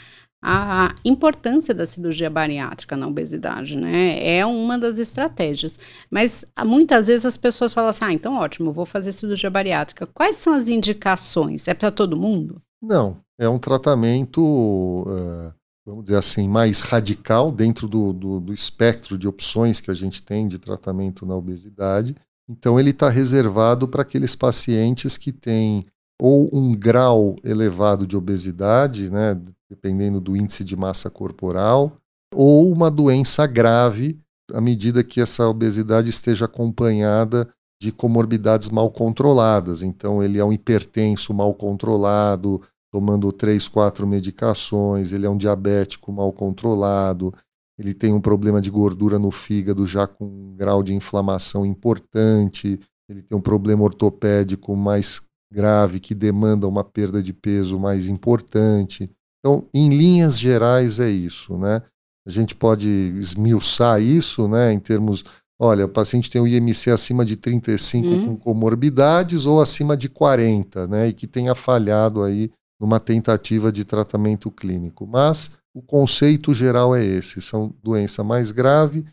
a 0.43 0.95
importância 1.05 1.75
da 1.75 1.85
cirurgia 1.85 2.31
bariátrica 2.31 2.97
na 2.97 3.07
obesidade, 3.07 3.77
né? 3.77 4.25
É 4.27 4.45
uma 4.47 4.79
das 4.79 4.99
estratégias. 4.99 5.79
Mas 6.11 6.45
ah, 6.57 6.65
muitas 6.65 7.09
vezes 7.09 7.27
as 7.27 7.37
pessoas 7.37 7.75
falam 7.75 7.91
assim: 7.91 8.05
ah, 8.05 8.13
então 8.13 8.35
ótimo, 8.35 8.73
vou 8.73 8.87
fazer 8.87 9.13
cirurgia 9.13 9.51
bariátrica. 9.51 10.07
Quais 10.07 10.37
são 10.37 10.55
as 10.55 10.69
indicações? 10.69 11.69
É 11.69 11.75
para 11.75 11.91
todo 11.91 12.17
mundo? 12.17 12.63
Não, 12.83 13.19
é 13.39 13.47
um 13.49 13.59
tratamento, 13.59 14.41
uh, 14.41 15.53
vamos 15.87 16.05
dizer 16.05 16.17
assim, 16.17 16.49
mais 16.49 16.81
radical 16.81 17.53
dentro 17.53 17.87
do, 17.87 18.13
do, 18.13 18.41
do 18.41 18.55
espectro 18.55 19.19
de 19.19 19.29
opções 19.29 19.81
que 19.81 19.91
a 19.91 19.95
gente 19.95 20.23
tem 20.23 20.49
de 20.49 20.59
tratamento 20.59 21.27
na 21.27 21.35
obesidade. 21.35 22.15
Então, 22.49 22.81
ele 22.81 22.91
está 22.91 23.11
reservado 23.11 23.87
para 23.87 24.03
aqueles 24.03 24.35
pacientes 24.35 25.19
que 25.19 25.31
têm 25.31 25.85
ou 26.21 26.51
um 26.53 26.75
grau 26.75 27.37
elevado 27.45 28.07
de 28.07 28.17
obesidade, 28.17 29.11
né, 29.11 29.39
dependendo 29.71 30.21
do 30.21 30.37
índice 30.37 30.65
de 30.65 30.75
massa 30.75 31.09
corporal, 31.09 31.97
ou 32.35 32.71
uma 32.71 32.91
doença 32.91 33.47
grave, 33.47 34.19
à 34.53 34.61
medida 34.61 35.05
que 35.05 35.21
essa 35.21 35.49
obesidade 35.49 36.11
esteja 36.11 36.47
acompanhada 36.47 37.49
de 37.81 37.93
comorbidades 37.93 38.69
mal 38.69 38.91
controladas. 38.91 39.83
Então, 39.83 40.23
ele 40.23 40.39
é 40.39 40.45
um 40.45 40.53
hipertenso 40.53 41.33
mal 41.33 41.55
controlado, 41.55 42.61
tomando 42.93 43.33
três, 43.33 43.69
quatro 43.69 44.07
medicações, 44.07 45.13
ele 45.13 45.25
é 45.25 45.31
um 45.31 45.37
diabético 45.37 46.13
mal 46.13 46.33
controlado, 46.33 47.33
ele 47.79 47.95
tem 47.95 48.13
um 48.13 48.21
problema 48.21 48.61
de 48.61 48.71
gordura 48.71 49.19
no 49.19 49.31
fígado 49.31 49.87
já 49.87 50.07
com 50.07 50.27
um 50.27 50.57
grau 50.57 50.83
de 50.83 50.93
inflamação 50.93 51.65
importante, 51.65 52.79
ele 53.09 53.23
tem 53.23 53.39
um 53.39 53.41
problema 53.41 53.83
ortopédico 53.83 54.77
mais 54.77 55.23
grave 55.53 55.99
que 55.99 56.15
demanda 56.15 56.69
uma 56.69 56.85
perda 56.85 57.23
de 57.23 57.33
peso 57.33 57.79
mais 57.79 58.07
importante. 58.07 59.11
Então, 59.41 59.67
em 59.73 59.89
linhas 59.89 60.39
gerais 60.39 61.01
é 61.01 61.11
isso, 61.11 61.57
né? 61.57 61.83
A 62.27 62.31
gente 62.31 62.55
pode 62.55 62.89
esmiuçar 62.89 64.01
isso, 64.01 64.47
né, 64.47 64.73
em 64.73 64.79
termos, 64.79 65.25
olha, 65.59 65.87
o 65.87 65.89
paciente 65.89 66.31
tem 66.31 66.41
o 66.41 66.47
IMC 66.47 66.91
acima 66.91 67.25
de 67.25 67.35
35 67.35 68.07
hum. 68.07 68.27
com 68.27 68.37
comorbidades 68.37 69.47
ou 69.47 69.61
acima 69.61 69.97
de 69.97 70.09
40, 70.09 70.87
né, 70.87 71.09
e 71.09 71.13
que 71.15 71.27
tenha 71.27 71.55
falhado 71.55 72.23
aí 72.23 72.51
numa 72.79 73.01
tentativa 73.01 73.73
de 73.73 73.85
tratamento 73.85 74.51
clínico. 74.51 75.07
Mas 75.07 75.51
o 75.75 75.83
conceito 75.83 76.53
geral 76.53 76.95
é 76.95 77.05
esse: 77.05 77.41
são 77.41 77.75
doença 77.83 78.25
mais 78.25 78.51
grave, 78.51 79.07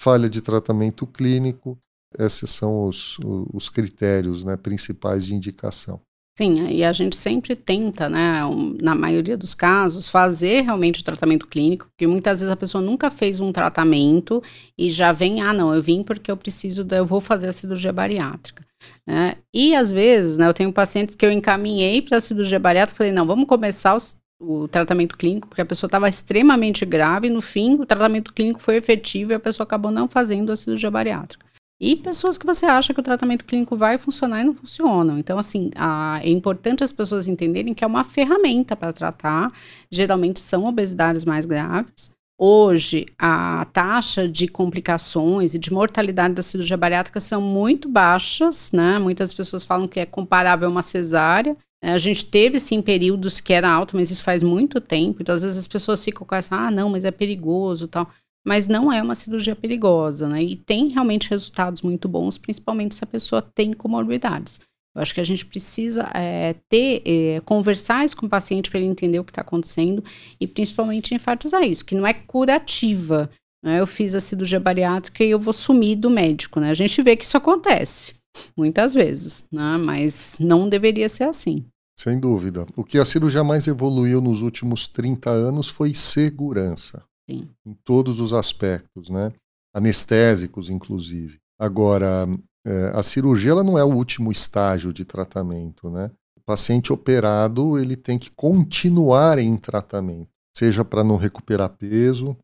falha 0.00 0.28
de 0.28 0.40
tratamento 0.40 1.06
clínico. 1.06 1.78
Esses 2.18 2.50
são 2.50 2.86
os, 2.86 3.18
os 3.52 3.70
critérios 3.70 4.44
né, 4.44 4.56
principais 4.56 5.24
de 5.24 5.34
indicação. 5.34 6.00
Sim, 6.34 6.66
e 6.70 6.82
a 6.82 6.92
gente 6.94 7.14
sempre 7.14 7.54
tenta, 7.54 8.08
né, 8.08 8.40
na 8.80 8.94
maioria 8.94 9.36
dos 9.36 9.54
casos, 9.54 10.08
fazer 10.08 10.62
realmente 10.62 11.02
o 11.02 11.04
tratamento 11.04 11.46
clínico, 11.46 11.86
porque 11.88 12.06
muitas 12.06 12.40
vezes 12.40 12.50
a 12.50 12.56
pessoa 12.56 12.82
nunca 12.82 13.10
fez 13.10 13.38
um 13.38 13.52
tratamento 13.52 14.42
e 14.78 14.90
já 14.90 15.12
vem, 15.12 15.42
ah, 15.42 15.52
não, 15.52 15.74
eu 15.74 15.82
vim 15.82 16.02
porque 16.02 16.30
eu 16.30 16.36
preciso, 16.36 16.86
eu 16.90 17.04
vou 17.04 17.20
fazer 17.20 17.48
a 17.48 17.52
cirurgia 17.52 17.92
bariátrica. 17.92 18.64
Né? 19.06 19.36
E 19.52 19.74
às 19.74 19.90
vezes, 19.90 20.38
né, 20.38 20.48
eu 20.48 20.54
tenho 20.54 20.72
pacientes 20.72 21.14
que 21.14 21.26
eu 21.26 21.30
encaminhei 21.30 22.00
para 22.00 22.16
a 22.16 22.20
cirurgia 22.20 22.58
bariátrica, 22.58 22.96
falei, 22.96 23.12
não, 23.12 23.26
vamos 23.26 23.46
começar 23.46 23.94
o 24.40 24.66
tratamento 24.68 25.18
clínico, 25.18 25.46
porque 25.48 25.60
a 25.60 25.66
pessoa 25.66 25.86
estava 25.86 26.08
extremamente 26.08 26.86
grave, 26.86 27.28
e 27.28 27.30
no 27.30 27.42
fim 27.42 27.74
o 27.74 27.84
tratamento 27.84 28.32
clínico 28.32 28.58
foi 28.58 28.76
efetivo 28.76 29.32
e 29.32 29.34
a 29.34 29.40
pessoa 29.40 29.64
acabou 29.64 29.90
não 29.90 30.08
fazendo 30.08 30.50
a 30.50 30.56
cirurgia 30.56 30.90
bariátrica. 30.90 31.51
E 31.82 31.96
pessoas 31.96 32.38
que 32.38 32.46
você 32.46 32.64
acha 32.64 32.94
que 32.94 33.00
o 33.00 33.02
tratamento 33.02 33.44
clínico 33.44 33.76
vai 33.76 33.98
funcionar 33.98 34.40
e 34.40 34.44
não 34.44 34.54
funcionam. 34.54 35.18
Então, 35.18 35.36
assim, 35.36 35.68
a, 35.74 36.20
é 36.22 36.30
importante 36.30 36.84
as 36.84 36.92
pessoas 36.92 37.26
entenderem 37.26 37.74
que 37.74 37.82
é 37.82 37.86
uma 37.88 38.04
ferramenta 38.04 38.76
para 38.76 38.92
tratar. 38.92 39.50
Geralmente 39.90 40.38
são 40.38 40.64
obesidades 40.64 41.24
mais 41.24 41.44
graves. 41.44 42.08
Hoje, 42.38 43.06
a 43.18 43.66
taxa 43.72 44.28
de 44.28 44.46
complicações 44.46 45.54
e 45.54 45.58
de 45.58 45.72
mortalidade 45.72 46.34
da 46.34 46.42
cirurgia 46.42 46.76
bariátrica 46.76 47.18
são 47.18 47.40
muito 47.40 47.88
baixas, 47.88 48.70
né? 48.70 49.00
Muitas 49.00 49.34
pessoas 49.34 49.64
falam 49.64 49.88
que 49.88 49.98
é 49.98 50.06
comparável 50.06 50.68
a 50.68 50.70
uma 50.70 50.82
cesárea. 50.82 51.56
A 51.82 51.98
gente 51.98 52.24
teve 52.24 52.60
sim 52.60 52.80
períodos 52.80 53.40
que 53.40 53.52
era 53.52 53.68
alto, 53.68 53.96
mas 53.96 54.08
isso 54.08 54.22
faz 54.22 54.40
muito 54.44 54.80
tempo. 54.80 55.20
Então, 55.20 55.34
às 55.34 55.42
vezes 55.42 55.58
as 55.58 55.66
pessoas 55.66 56.04
ficam 56.04 56.24
com 56.24 56.34
essa, 56.36 56.54
ah, 56.54 56.70
não, 56.70 56.90
mas 56.90 57.04
é 57.04 57.10
perigoso 57.10 57.88
tal. 57.88 58.08
Mas 58.44 58.66
não 58.66 58.92
é 58.92 59.00
uma 59.00 59.14
cirurgia 59.14 59.54
perigosa, 59.54 60.28
né? 60.28 60.42
E 60.42 60.56
tem 60.56 60.88
realmente 60.88 61.30
resultados 61.30 61.82
muito 61.82 62.08
bons, 62.08 62.38
principalmente 62.38 62.94
se 62.94 63.04
a 63.04 63.06
pessoa 63.06 63.40
tem 63.40 63.72
comorbidades. 63.72 64.60
Eu 64.94 65.00
acho 65.00 65.14
que 65.14 65.20
a 65.20 65.24
gente 65.24 65.46
precisa 65.46 66.10
é, 66.12 66.54
ter, 66.68 67.02
é, 67.06 67.40
conversar 67.40 68.04
isso 68.04 68.16
com 68.16 68.26
o 68.26 68.28
paciente 68.28 68.70
para 68.70 68.78
ele 68.78 68.88
entender 68.88 69.18
o 69.18 69.24
que 69.24 69.30
está 69.30 69.40
acontecendo 69.40 70.04
e 70.38 70.46
principalmente 70.46 71.14
enfatizar 71.14 71.62
isso, 71.62 71.84
que 71.84 71.94
não 71.94 72.06
é 72.06 72.12
curativa. 72.12 73.30
Né? 73.64 73.80
Eu 73.80 73.86
fiz 73.86 74.14
a 74.14 74.20
cirurgia 74.20 74.60
bariátrica 74.60 75.24
e 75.24 75.30
eu 75.30 75.38
vou 75.38 75.52
sumir 75.52 75.96
do 75.96 76.10
médico, 76.10 76.60
né? 76.60 76.70
A 76.70 76.74
gente 76.74 77.00
vê 77.02 77.16
que 77.16 77.24
isso 77.24 77.36
acontece 77.36 78.14
muitas 78.56 78.92
vezes, 78.92 79.44
né? 79.50 79.78
Mas 79.78 80.36
não 80.38 80.68
deveria 80.68 81.08
ser 81.08 81.24
assim. 81.24 81.64
Sem 81.98 82.18
dúvida. 82.18 82.66
O 82.76 82.82
que 82.82 82.98
a 82.98 83.04
cirurgia 83.04 83.44
mais 83.44 83.66
evoluiu 83.66 84.20
nos 84.20 84.42
últimos 84.42 84.88
30 84.88 85.30
anos 85.30 85.68
foi 85.68 85.94
segurança. 85.94 87.02
Sim. 87.32 87.48
Em 87.64 87.74
todos 87.84 88.20
os 88.20 88.32
aspectos, 88.32 89.08
né? 89.08 89.32
Anestésicos, 89.74 90.70
inclusive. 90.70 91.38
Agora, 91.58 92.28
é, 92.66 92.92
a 92.94 93.02
cirurgia 93.02 93.52
ela 93.52 93.64
não 93.64 93.78
é 93.78 93.84
o 93.84 93.94
último 93.94 94.30
estágio 94.30 94.92
de 94.92 95.04
tratamento, 95.04 95.90
né? 95.90 96.10
O 96.36 96.40
paciente 96.40 96.92
operado 96.92 97.78
ele 97.78 97.96
tem 97.96 98.18
que 98.18 98.30
continuar 98.30 99.38
em 99.38 99.56
tratamento, 99.56 100.28
seja 100.56 100.84
para 100.84 101.04
não 101.04 101.16
recuperar 101.16 101.70
peso, 101.70 102.36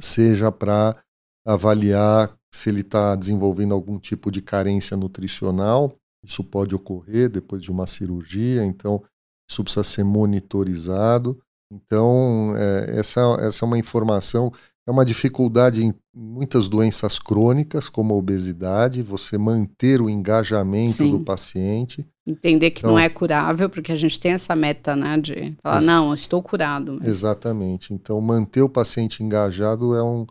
seja 0.00 0.50
para 0.50 0.96
avaliar 1.46 2.36
se 2.52 2.68
ele 2.68 2.80
está 2.80 3.14
desenvolvendo 3.14 3.74
algum 3.74 3.98
tipo 3.98 4.30
de 4.30 4.42
carência 4.42 4.96
nutricional 4.96 5.96
isso 6.24 6.42
pode 6.42 6.74
ocorrer 6.74 7.28
depois 7.28 7.62
de 7.62 7.70
uma 7.70 7.86
cirurgia, 7.86 8.64
então 8.64 9.04
isso 9.48 9.62
precisa 9.62 9.84
ser 9.84 10.04
monitorizado. 10.04 11.38
Então, 11.74 12.54
é, 12.56 12.98
essa, 12.98 13.20
essa 13.40 13.64
é 13.64 13.66
uma 13.66 13.78
informação, 13.78 14.52
é 14.86 14.90
uma 14.90 15.04
dificuldade 15.04 15.84
em 15.84 15.94
muitas 16.14 16.68
doenças 16.68 17.18
crônicas, 17.18 17.88
como 17.88 18.14
a 18.14 18.16
obesidade, 18.16 19.02
você 19.02 19.36
manter 19.36 20.00
o 20.00 20.08
engajamento 20.08 20.92
Sim. 20.92 21.10
do 21.10 21.20
paciente. 21.20 22.06
Entender 22.26 22.70
que 22.70 22.80
então, 22.80 22.92
não 22.92 22.98
é 22.98 23.08
curável, 23.08 23.68
porque 23.68 23.92
a 23.92 23.96
gente 23.96 24.20
tem 24.20 24.32
essa 24.32 24.54
meta, 24.54 24.94
né, 24.94 25.18
de 25.18 25.54
falar, 25.62 25.80
não, 25.80 26.14
estou 26.14 26.42
curado. 26.42 26.98
Mas... 27.00 27.08
Exatamente. 27.08 27.92
Então, 27.92 28.20
manter 28.20 28.62
o 28.62 28.68
paciente 28.68 29.22
engajado 29.22 29.94
é 29.94 30.02
um, 30.02 30.26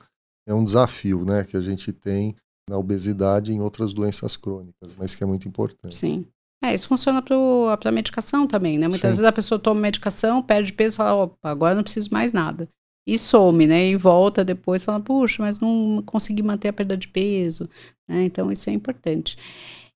é 0.47 0.53
um 0.53 0.63
desafio, 0.63 1.25
né, 1.25 1.43
que 1.43 1.57
a 1.57 1.61
gente 1.61 1.91
tem 1.91 2.35
na 2.69 2.77
obesidade 2.77 3.51
e 3.51 3.55
em 3.55 3.61
outras 3.61 3.93
doenças 3.93 4.37
crônicas, 4.37 4.93
mas 4.97 5.13
que 5.13 5.23
é 5.23 5.27
muito 5.27 5.47
importante. 5.47 5.95
Sim. 5.95 6.25
É, 6.63 6.73
isso 6.73 6.87
funciona 6.87 7.21
para 7.21 7.89
a 7.89 7.91
medicação 7.91 8.47
também, 8.47 8.77
né? 8.77 8.87
Muitas 8.87 9.01
Sim. 9.01 9.07
vezes 9.07 9.23
a 9.25 9.33
pessoa 9.33 9.59
toma 9.59 9.81
medicação, 9.81 10.41
perde 10.41 10.71
peso 10.71 10.95
e 10.95 10.97
fala, 10.97 11.23
opa, 11.23 11.49
agora 11.49 11.75
não 11.75 11.83
preciso 11.83 12.09
mais 12.09 12.31
nada. 12.31 12.69
E 13.05 13.17
some, 13.17 13.67
né? 13.67 13.87
E 13.89 13.97
volta 13.97 14.45
depois 14.45 14.81
e 14.81 14.85
fala, 14.85 15.01
puxa, 15.01 15.43
mas 15.43 15.59
não 15.59 16.01
consegui 16.05 16.41
manter 16.41 16.69
a 16.69 16.73
perda 16.73 16.95
de 16.95 17.09
peso. 17.09 17.69
Né? 18.07 18.23
Então, 18.23 18.49
isso 18.49 18.69
é 18.69 18.73
importante. 18.73 19.37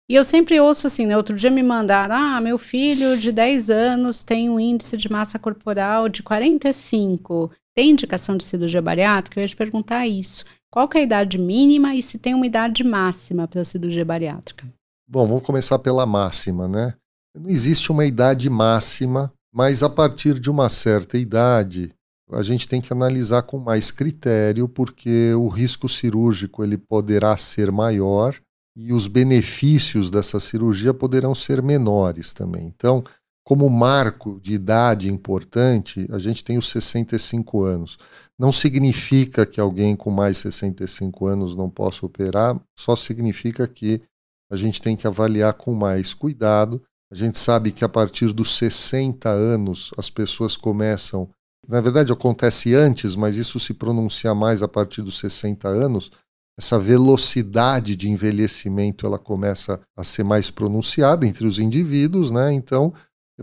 E 0.09 0.15
eu 0.15 0.25
sempre 0.25 0.59
ouço 0.59 0.87
assim, 0.87 1.05
né? 1.05 1.15
Outro 1.15 1.37
dia 1.37 1.49
me 1.49 1.63
mandaram, 1.63 2.15
ah, 2.15 2.41
meu 2.41 2.57
filho 2.57 3.17
de 3.17 3.31
10 3.31 3.69
anos 3.69 4.21
tem 4.21 4.49
um 4.49 4.59
índice 4.59 4.97
de 4.97 5.09
massa 5.09 5.39
corporal 5.39 6.09
de 6.09 6.21
45. 6.21 7.49
Tem 7.73 7.91
indicação 7.91 8.35
de 8.35 8.43
cirurgia 8.43 8.81
bariátrica? 8.81 9.39
Eu 9.39 9.43
ia 9.43 9.47
te 9.47 9.55
perguntar 9.55 10.05
isso. 10.05 10.43
Qual 10.69 10.89
é 10.95 10.97
a 10.99 11.01
idade 11.01 11.37
mínima 11.37 11.95
e 11.95 12.03
se 12.03 12.17
tem 12.17 12.33
uma 12.33 12.45
idade 12.45 12.83
máxima 12.83 13.47
para 13.47 13.61
a 13.61 13.65
cirurgia 13.65 14.03
bariátrica? 14.03 14.67
Bom, 15.09 15.25
vamos 15.25 15.43
começar 15.43 15.79
pela 15.79 16.05
máxima, 16.05 16.67
né? 16.67 16.93
Não 17.33 17.49
existe 17.49 17.93
uma 17.93 18.05
idade 18.05 18.49
máxima, 18.49 19.31
mas 19.53 19.81
a 19.81 19.89
partir 19.89 20.37
de 20.37 20.49
uma 20.49 20.67
certa 20.67 21.17
idade, 21.17 21.93
a 22.29 22.43
gente 22.43 22.67
tem 22.67 22.81
que 22.81 22.91
analisar 22.91 23.43
com 23.43 23.57
mais 23.57 23.89
critério, 23.89 24.67
porque 24.67 25.33
o 25.33 25.47
risco 25.47 25.87
cirúrgico 25.87 26.61
ele 26.61 26.77
poderá 26.77 27.37
ser 27.37 27.71
maior 27.71 28.35
e 28.75 28.91
os 28.91 29.07
benefícios 29.07 30.11
dessa 30.11 30.41
cirurgia 30.41 30.93
poderão 30.93 31.33
ser 31.33 31.61
menores 31.61 32.33
também. 32.33 32.67
Então, 32.67 33.01
como 33.45 33.69
marco 33.69 34.41
de 34.41 34.55
idade 34.55 35.09
importante, 35.09 36.05
a 36.11 36.19
gente 36.19 36.43
tem 36.43 36.57
os 36.57 36.67
65 36.67 37.63
anos. 37.63 37.97
Não 38.37 38.51
significa 38.51 39.45
que 39.45 39.61
alguém 39.61 39.95
com 39.95 40.11
mais 40.11 40.37
65 40.39 41.27
anos 41.27 41.55
não 41.55 41.69
possa 41.69 42.05
operar, 42.05 42.59
só 42.77 42.93
significa 42.93 43.65
que 43.65 44.01
a 44.49 44.55
gente 44.55 44.81
tem 44.81 44.95
que 44.95 45.07
avaliar 45.07 45.53
com 45.53 45.73
mais 45.73 46.13
cuidado. 46.13 46.81
A 47.11 47.15
gente 47.15 47.39
sabe 47.39 47.71
que 47.71 47.85
a 47.85 47.89
partir 47.89 48.33
dos 48.33 48.57
60 48.57 49.29
anos 49.29 49.91
as 49.97 50.09
pessoas 50.09 50.57
começam. 50.57 51.29
Na 51.67 51.81
verdade, 51.81 52.11
acontece 52.11 52.73
antes, 52.73 53.15
mas 53.15 53.35
isso 53.35 53.59
se 53.59 53.73
pronuncia 53.73 54.33
mais 54.33 54.63
a 54.63 54.67
partir 54.67 55.01
dos 55.01 55.17
60 55.17 55.67
anos. 55.67 56.11
Essa 56.57 56.79
velocidade 56.79 57.95
de 57.95 58.09
envelhecimento 58.09 59.05
ela 59.05 59.19
começa 59.19 59.79
a 59.95 60.03
ser 60.03 60.23
mais 60.23 60.49
pronunciada 60.49 61.25
entre 61.25 61.45
os 61.45 61.59
indivíduos, 61.59 62.31
né? 62.31 62.51
Então, 62.51 62.93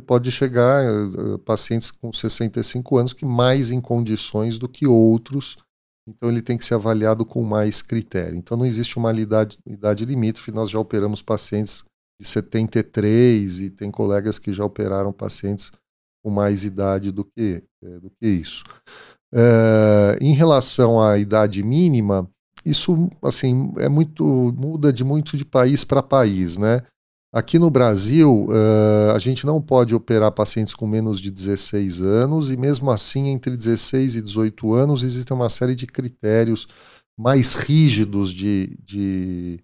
pode 0.07 0.31
chegar 0.33 0.85
uh, 0.85 1.39
pacientes 1.39 1.91
com 1.91 2.13
65 2.13 2.97
anos 2.97 3.13
que 3.13 3.25
mais 3.25 3.71
em 3.71 3.81
condições 3.81 4.59
do 4.59 4.69
que 4.69 4.87
outros, 4.87 5.57
então 6.07 6.29
ele 6.29 6.43
tem 6.43 6.57
que 6.59 6.65
ser 6.65 6.75
avaliado 6.75 7.25
com 7.25 7.43
mais 7.43 7.81
critério. 7.81 8.37
Então 8.37 8.57
não 8.57 8.67
existe 8.67 8.97
uma 8.97 9.13
idade, 9.13 9.59
idade 9.67 10.05
limítrofe, 10.05 10.53
nós 10.53 10.71
já 10.71 10.79
operamos 10.79 11.23
pacientes 11.23 11.85
de 12.21 12.27
73 12.27 13.61
e 13.61 13.71
tem 13.71 13.91
colegas 13.91 14.39
que 14.39 14.53
já 14.53 14.65
operaram 14.65 15.13
pacientes 15.13 15.71
com 16.23 16.31
mais 16.31 16.65
idade 16.65 17.11
do 17.11 17.25
que, 17.25 17.63
é, 17.83 17.99
do 17.99 18.11
que 18.11 18.27
isso. 18.27 18.65
É, 19.33 20.19
em 20.21 20.33
relação 20.33 21.03
à 21.03 21.19
idade 21.19 21.63
mínima, 21.63 22.29
isso, 22.65 23.11
assim, 23.23 23.73
é 23.77 23.89
muito 23.89 24.25
muda 24.57 24.93
de 24.93 25.05
muito 25.05 25.37
de 25.37 25.45
país 25.45 25.85
para 25.85 26.03
país, 26.03 26.57
né? 26.57 26.83
Aqui 27.35 27.59
no 27.59 27.69
Brasil, 27.69 28.47
uh, 28.49 29.11
a 29.13 29.19
gente 29.19 29.45
não 29.45 29.61
pode 29.61 29.93
operar 29.93 30.31
pacientes 30.31 30.73
com 30.73 30.87
menos 30.87 31.21
de 31.21 31.33
16 31.33 32.01
anos, 32.01 32.49
e 32.49 32.57
mesmo 32.57 32.93
assim, 32.93 33.27
entre 33.27 33.57
16 33.57 34.15
e 34.15 34.23
18 34.23 34.73
anos, 34.73 35.03
existem 35.03 35.37
uma 35.37 35.51
série 35.51 35.75
de 35.75 35.85
critérios 35.85 36.69
mais 37.19 37.55
rígidos 37.55 38.33
de, 38.33 38.79
de, 38.85 39.59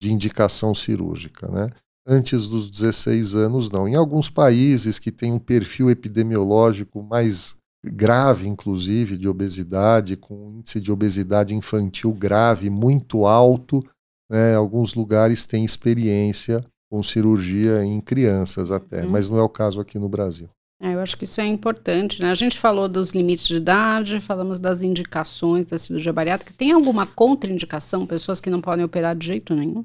de 0.00 0.12
indicação 0.12 0.72
cirúrgica. 0.72 1.48
Né? 1.48 1.68
Antes 2.06 2.48
dos 2.48 2.70
16 2.70 3.34
anos, 3.34 3.72
não. 3.72 3.88
Em 3.88 3.96
alguns 3.96 4.30
países 4.30 5.00
que 5.00 5.10
têm 5.10 5.32
um 5.32 5.40
perfil 5.40 5.90
epidemiológico 5.90 7.02
mais 7.02 7.56
grave, 7.84 8.46
inclusive, 8.46 9.16
de 9.16 9.28
obesidade, 9.28 10.16
com 10.16 10.52
índice 10.58 10.80
de 10.80 10.92
obesidade 10.92 11.56
infantil 11.56 12.12
grave 12.12 12.70
muito 12.70 13.26
alto, 13.26 13.84
né? 14.30 14.54
alguns 14.54 14.94
lugares 14.94 15.44
têm 15.44 15.64
experiência 15.64 16.64
com 16.90 17.02
cirurgia 17.02 17.84
em 17.84 18.00
crianças 18.00 18.70
até, 18.70 19.04
hum. 19.04 19.10
mas 19.10 19.28
não 19.28 19.38
é 19.38 19.42
o 19.42 19.48
caso 19.48 19.80
aqui 19.80 19.98
no 19.98 20.08
Brasil. 20.08 20.48
É, 20.80 20.94
eu 20.94 21.00
acho 21.00 21.16
que 21.16 21.24
isso 21.24 21.40
é 21.40 21.46
importante, 21.46 22.20
né? 22.20 22.30
A 22.30 22.34
gente 22.34 22.58
falou 22.58 22.86
dos 22.86 23.12
limites 23.12 23.48
de 23.48 23.56
idade, 23.56 24.20
falamos 24.20 24.60
das 24.60 24.82
indicações 24.82 25.64
da 25.64 25.78
cirurgia 25.78 26.12
bariátrica. 26.12 26.52
Tem 26.56 26.70
alguma 26.70 27.06
contraindicação, 27.06 28.06
pessoas 28.06 28.40
que 28.40 28.50
não 28.50 28.60
podem 28.60 28.84
operar 28.84 29.16
de 29.16 29.26
jeito 29.26 29.54
nenhum? 29.54 29.84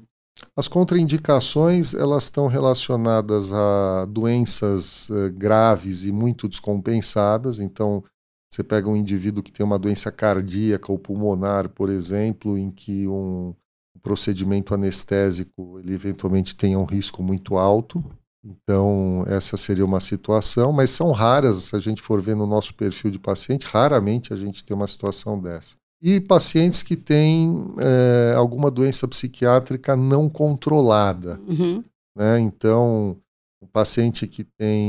As 0.56 0.68
contraindicações, 0.68 1.94
elas 1.94 2.24
estão 2.24 2.46
relacionadas 2.46 3.50
a 3.52 4.06
doenças 4.06 5.08
uh, 5.08 5.32
graves 5.32 6.04
e 6.04 6.12
muito 6.12 6.46
descompensadas. 6.46 7.58
Então, 7.58 8.04
você 8.50 8.62
pega 8.62 8.88
um 8.88 8.96
indivíduo 8.96 9.42
que 9.42 9.52
tem 9.52 9.64
uma 9.64 9.78
doença 9.78 10.12
cardíaca 10.12 10.92
ou 10.92 10.98
pulmonar, 10.98 11.70
por 11.70 11.88
exemplo, 11.88 12.58
em 12.58 12.70
que 12.70 13.08
um, 13.08 13.54
procedimento 14.02 14.74
anestésico 14.74 15.78
ele 15.78 15.94
eventualmente 15.94 16.56
tenha 16.56 16.78
um 16.78 16.84
risco 16.84 17.22
muito 17.22 17.56
alto. 17.56 18.02
Então, 18.44 19.24
essa 19.28 19.56
seria 19.56 19.84
uma 19.84 20.00
situação, 20.00 20.72
mas 20.72 20.90
são 20.90 21.12
raras, 21.12 21.64
se 21.64 21.76
a 21.76 21.78
gente 21.78 22.02
for 22.02 22.20
ver 22.20 22.34
no 22.34 22.46
nosso 22.46 22.74
perfil 22.74 23.10
de 23.10 23.18
paciente, 23.18 23.66
raramente 23.66 24.32
a 24.32 24.36
gente 24.36 24.64
tem 24.64 24.76
uma 24.76 24.88
situação 24.88 25.40
dessa. 25.40 25.76
E 26.02 26.20
pacientes 26.20 26.82
que 26.82 26.96
têm 26.96 27.64
é, 27.78 28.34
alguma 28.36 28.68
doença 28.68 29.06
psiquiátrica 29.06 29.94
não 29.94 30.28
controlada. 30.28 31.40
Uhum. 31.46 31.84
Né? 32.16 32.40
Então, 32.40 33.16
um 33.62 33.66
paciente 33.68 34.26
que 34.26 34.42
tem 34.42 34.84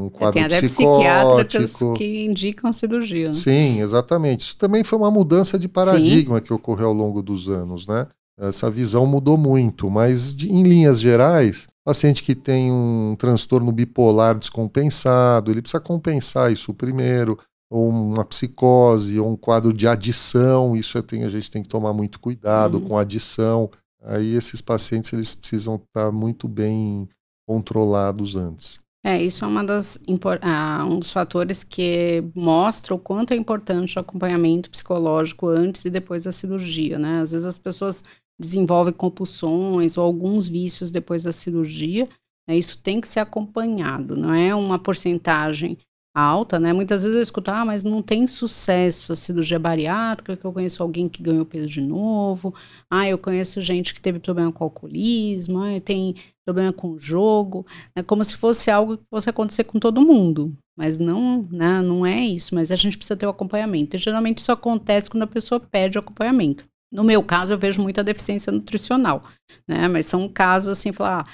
um 0.00 0.10
quadro 0.10 0.32
tem 0.32 0.42
até 0.42 0.60
psicótico 0.60 1.94
que 1.94 2.24
indicam 2.24 2.72
cirurgia. 2.72 3.28
Né? 3.28 3.34
Sim, 3.34 3.80
exatamente. 3.80 4.40
Isso 4.40 4.56
também 4.56 4.82
foi 4.82 4.98
uma 4.98 5.12
mudança 5.12 5.56
de 5.56 5.68
paradigma 5.68 6.38
Sim. 6.38 6.44
que 6.44 6.52
ocorreu 6.52 6.88
ao 6.88 6.92
longo 6.92 7.22
dos 7.22 7.48
anos, 7.48 7.86
né? 7.86 8.08
Essa 8.38 8.70
visão 8.70 9.06
mudou 9.06 9.38
muito, 9.38 9.90
mas 9.90 10.34
de, 10.34 10.52
em 10.52 10.62
linhas 10.62 11.00
gerais, 11.00 11.66
paciente 11.84 12.22
que 12.22 12.34
tem 12.34 12.70
um 12.70 13.16
transtorno 13.18 13.72
bipolar 13.72 14.36
descompensado, 14.36 15.50
ele 15.50 15.62
precisa 15.62 15.80
compensar 15.80 16.52
isso 16.52 16.74
primeiro, 16.74 17.38
ou 17.70 17.88
uma 17.88 18.24
psicose, 18.24 19.18
ou 19.18 19.30
um 19.30 19.36
quadro 19.36 19.72
de 19.72 19.88
adição, 19.88 20.76
isso 20.76 21.02
tem, 21.02 21.24
a 21.24 21.28
gente 21.28 21.50
tem 21.50 21.62
que 21.62 21.68
tomar 21.68 21.92
muito 21.92 22.20
cuidado 22.20 22.78
uhum. 22.78 22.88
com 22.88 22.98
adição. 22.98 23.70
Aí 24.02 24.34
esses 24.34 24.60
pacientes 24.60 25.12
eles 25.12 25.34
precisam 25.34 25.76
estar 25.76 26.12
muito 26.12 26.46
bem 26.46 27.08
controlados 27.46 28.36
antes. 28.36 28.78
É, 29.04 29.22
isso 29.22 29.44
é 29.44 29.48
uma 29.48 29.62
das, 29.62 29.98
ah, 30.42 30.84
um 30.84 30.98
dos 30.98 31.12
fatores 31.12 31.62
que 31.62 32.24
mostra 32.34 32.92
o 32.92 32.98
quanto 32.98 33.32
é 33.32 33.36
importante 33.36 33.96
o 33.96 34.00
acompanhamento 34.00 34.68
psicológico 34.68 35.46
antes 35.46 35.84
e 35.84 35.90
depois 35.90 36.22
da 36.22 36.32
cirurgia, 36.32 36.98
né? 36.98 37.20
Às 37.20 37.30
vezes 37.30 37.46
as 37.46 37.56
pessoas 37.56 38.02
desenvolve 38.38 38.92
compulsões 38.92 39.96
ou 39.96 40.04
alguns 40.04 40.48
vícios 40.48 40.90
depois 40.90 41.22
da 41.22 41.32
cirurgia, 41.32 42.08
né, 42.48 42.56
isso 42.56 42.78
tem 42.78 43.00
que 43.00 43.08
ser 43.08 43.20
acompanhado, 43.20 44.16
não 44.16 44.32
é 44.32 44.54
uma 44.54 44.78
porcentagem 44.78 45.78
alta, 46.16 46.58
né? 46.58 46.72
Muitas 46.72 47.02
vezes 47.02 47.14
eu 47.14 47.22
escuto, 47.22 47.50
ah, 47.50 47.62
mas 47.62 47.84
não 47.84 48.00
tem 48.00 48.26
sucesso 48.26 49.12
a 49.12 49.16
cirurgia 49.16 49.58
bariátrica, 49.58 50.34
que 50.34 50.44
eu 50.46 50.52
conheço 50.52 50.82
alguém 50.82 51.10
que 51.10 51.22
ganhou 51.22 51.44
peso 51.44 51.68
de 51.68 51.82
novo, 51.82 52.54
ah, 52.90 53.06
eu 53.06 53.18
conheço 53.18 53.60
gente 53.60 53.92
que 53.92 54.00
teve 54.00 54.18
problema 54.18 54.50
com 54.50 54.64
alcoolismo, 54.64 55.58
ah, 55.58 55.78
tem 55.78 56.14
problema 56.46 56.72
com 56.72 56.92
o 56.92 56.98
jogo, 56.98 57.66
é 57.94 58.02
como 58.02 58.24
se 58.24 58.34
fosse 58.34 58.70
algo 58.70 58.96
que 58.96 59.04
fosse 59.10 59.28
acontecer 59.28 59.64
com 59.64 59.78
todo 59.78 60.00
mundo, 60.00 60.56
mas 60.74 60.96
não, 60.96 61.42
né, 61.50 61.82
não 61.82 62.06
é 62.06 62.20
isso, 62.20 62.54
mas 62.54 62.70
a 62.70 62.76
gente 62.76 62.96
precisa 62.96 63.16
ter 63.16 63.26
o 63.26 63.30
acompanhamento, 63.30 63.96
e 63.96 63.98
geralmente 63.98 64.38
isso 64.38 64.52
acontece 64.52 65.10
quando 65.10 65.24
a 65.24 65.26
pessoa 65.26 65.60
perde 65.60 65.98
o 65.98 66.00
acompanhamento. 66.00 66.64
No 66.90 67.04
meu 67.04 67.22
caso, 67.22 67.52
eu 67.52 67.58
vejo 67.58 67.82
muita 67.82 68.04
deficiência 68.04 68.52
nutricional, 68.52 69.24
né? 69.66 69.88
Mas 69.88 70.06
são 70.06 70.28
casos 70.28 70.70
assim, 70.70 70.92
falar, 70.92 71.24
ah, 71.24 71.30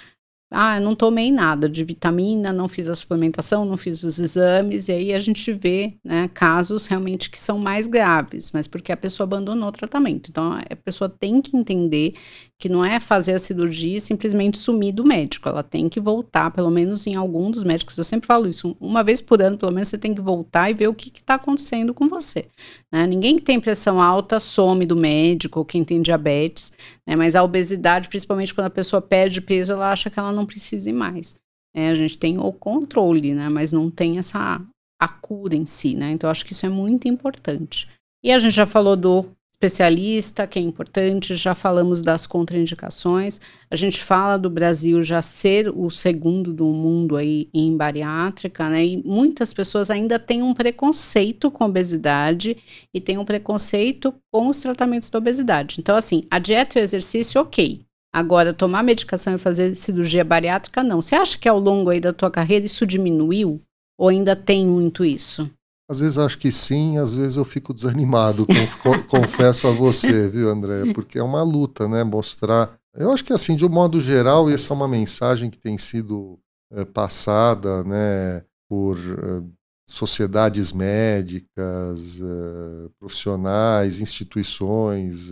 ah, 0.54 0.78
não 0.78 0.94
tomei 0.94 1.32
nada 1.32 1.66
de 1.66 1.82
vitamina, 1.82 2.52
não 2.52 2.68
fiz 2.68 2.86
a 2.86 2.94
suplementação, 2.94 3.64
não 3.64 3.74
fiz 3.74 4.02
os 4.02 4.18
exames, 4.18 4.86
e 4.88 4.92
aí 4.92 5.14
a 5.14 5.18
gente 5.18 5.50
vê 5.50 5.94
né, 6.04 6.28
casos 6.34 6.86
realmente 6.86 7.30
que 7.30 7.38
são 7.38 7.58
mais 7.58 7.86
graves, 7.86 8.50
mas 8.52 8.66
porque 8.68 8.92
a 8.92 8.96
pessoa 8.96 9.24
abandonou 9.24 9.70
o 9.70 9.72
tratamento. 9.72 10.28
Então 10.28 10.52
a 10.52 10.76
pessoa 10.76 11.08
tem 11.08 11.40
que 11.40 11.56
entender 11.56 12.14
que 12.58 12.68
não 12.68 12.84
é 12.84 13.00
fazer 13.00 13.32
a 13.32 13.38
cirurgia 13.38 13.96
e 13.96 14.00
simplesmente 14.00 14.58
sumir 14.58 14.92
do 14.92 15.06
médico. 15.06 15.48
Ela 15.48 15.62
tem 15.62 15.88
que 15.88 15.98
voltar, 15.98 16.50
pelo 16.50 16.70
menos 16.70 17.06
em 17.06 17.14
algum 17.14 17.50
dos 17.50 17.64
médicos. 17.64 17.96
Eu 17.96 18.04
sempre 18.04 18.26
falo 18.26 18.46
isso, 18.46 18.76
uma 18.78 19.02
vez 19.02 19.22
por 19.22 19.40
ano, 19.40 19.56
pelo 19.56 19.72
menos 19.72 19.88
você 19.88 19.96
tem 19.96 20.14
que 20.14 20.20
voltar 20.20 20.70
e 20.70 20.74
ver 20.74 20.88
o 20.88 20.94
que 20.94 21.08
está 21.08 21.34
acontecendo 21.34 21.94
com 21.94 22.08
você. 22.08 22.46
Né? 22.92 23.06
Ninguém 23.06 23.36
que 23.36 23.42
tem 23.42 23.58
pressão 23.58 24.00
alta 24.00 24.38
some 24.38 24.84
do 24.84 24.94
médico, 24.94 25.60
ou 25.60 25.64
quem 25.64 25.82
tem 25.82 26.02
diabetes, 26.02 26.70
né? 27.06 27.16
mas 27.16 27.34
a 27.34 27.42
obesidade, 27.42 28.08
principalmente 28.08 28.54
quando 28.54 28.66
a 28.66 28.70
pessoa 28.70 29.00
perde 29.00 29.40
peso, 29.40 29.72
ela 29.72 29.90
acha 29.90 30.10
que 30.10 30.18
ela 30.18 30.32
não 30.32 30.44
precisa 30.44 30.92
mais. 30.92 31.34
É, 31.74 31.88
a 31.88 31.94
gente 31.94 32.18
tem 32.18 32.38
o 32.38 32.52
controle, 32.52 33.34
né? 33.34 33.48
mas 33.48 33.72
não 33.72 33.90
tem 33.90 34.18
essa 34.18 34.60
a 35.00 35.08
cura 35.08 35.56
em 35.56 35.66
si. 35.66 35.96
Né? 35.96 36.12
Então, 36.12 36.30
acho 36.30 36.44
que 36.44 36.52
isso 36.52 36.66
é 36.66 36.68
muito 36.68 37.08
importante. 37.08 37.88
E 38.22 38.30
a 38.30 38.38
gente 38.38 38.54
já 38.54 38.66
falou 38.66 38.94
do 38.94 39.26
especialista, 39.62 40.46
que 40.46 40.58
é 40.58 40.62
importante, 40.62 41.36
já 41.36 41.54
falamos 41.54 42.02
das 42.02 42.26
contraindicações. 42.26 43.40
A 43.70 43.76
gente 43.76 44.02
fala 44.02 44.36
do 44.36 44.50
Brasil 44.50 45.02
já 45.04 45.22
ser 45.22 45.68
o 45.68 45.88
segundo 45.88 46.52
do 46.52 46.66
mundo 46.66 47.16
aí 47.16 47.48
em 47.54 47.76
bariátrica, 47.76 48.68
né? 48.68 48.84
E 48.84 49.02
muitas 49.04 49.54
pessoas 49.54 49.88
ainda 49.88 50.18
têm 50.18 50.42
um 50.42 50.52
preconceito 50.52 51.48
com 51.50 51.64
obesidade 51.64 52.56
e 52.92 53.00
têm 53.00 53.18
um 53.18 53.24
preconceito 53.24 54.12
com 54.32 54.48
os 54.48 54.58
tratamentos 54.58 55.08
da 55.08 55.18
obesidade. 55.18 55.76
Então, 55.78 55.96
assim, 55.96 56.24
a 56.28 56.40
dieta 56.40 56.78
e 56.78 56.82
o 56.82 56.84
exercício, 56.84 57.40
ok. 57.40 57.80
Agora, 58.12 58.52
tomar 58.52 58.82
medicação 58.82 59.34
e 59.34 59.38
fazer 59.38 59.74
cirurgia 59.76 60.24
bariátrica, 60.24 60.82
não. 60.82 61.00
Você 61.00 61.14
acha 61.14 61.38
que 61.38 61.48
ao 61.48 61.58
longo 61.58 61.88
aí 61.88 62.00
da 62.00 62.12
tua 62.12 62.30
carreira 62.30 62.66
isso 62.66 62.84
diminuiu? 62.84 63.60
Ou 63.98 64.08
ainda 64.08 64.34
tem 64.34 64.66
muito 64.66 65.04
isso? 65.04 65.48
Às 65.92 66.00
vezes 66.00 66.16
acho 66.16 66.38
que 66.38 66.50
sim, 66.50 66.96
às 66.96 67.12
vezes 67.12 67.36
eu 67.36 67.44
fico 67.44 67.74
desanimado, 67.74 68.46
confesso 69.10 69.68
a 69.68 69.72
você, 69.72 70.26
viu, 70.26 70.48
André? 70.48 70.90
Porque 70.94 71.18
é 71.18 71.22
uma 71.22 71.42
luta, 71.42 71.86
né? 71.86 72.02
Mostrar. 72.02 72.78
Eu 72.94 73.12
acho 73.12 73.22
que, 73.22 73.32
assim, 73.34 73.54
de 73.54 73.66
um 73.66 73.68
modo 73.68 74.00
geral, 74.00 74.48
essa 74.48 74.72
é 74.72 74.74
uma 74.74 74.88
mensagem 74.88 75.50
que 75.50 75.58
tem 75.58 75.76
sido 75.76 76.38
é, 76.72 76.86
passada, 76.86 77.84
né, 77.84 78.42
por 78.70 78.96
é, 78.96 79.42
sociedades 79.86 80.72
médicas, 80.72 82.18
é, 82.22 82.88
profissionais, 82.98 84.00
instituições, 84.00 85.30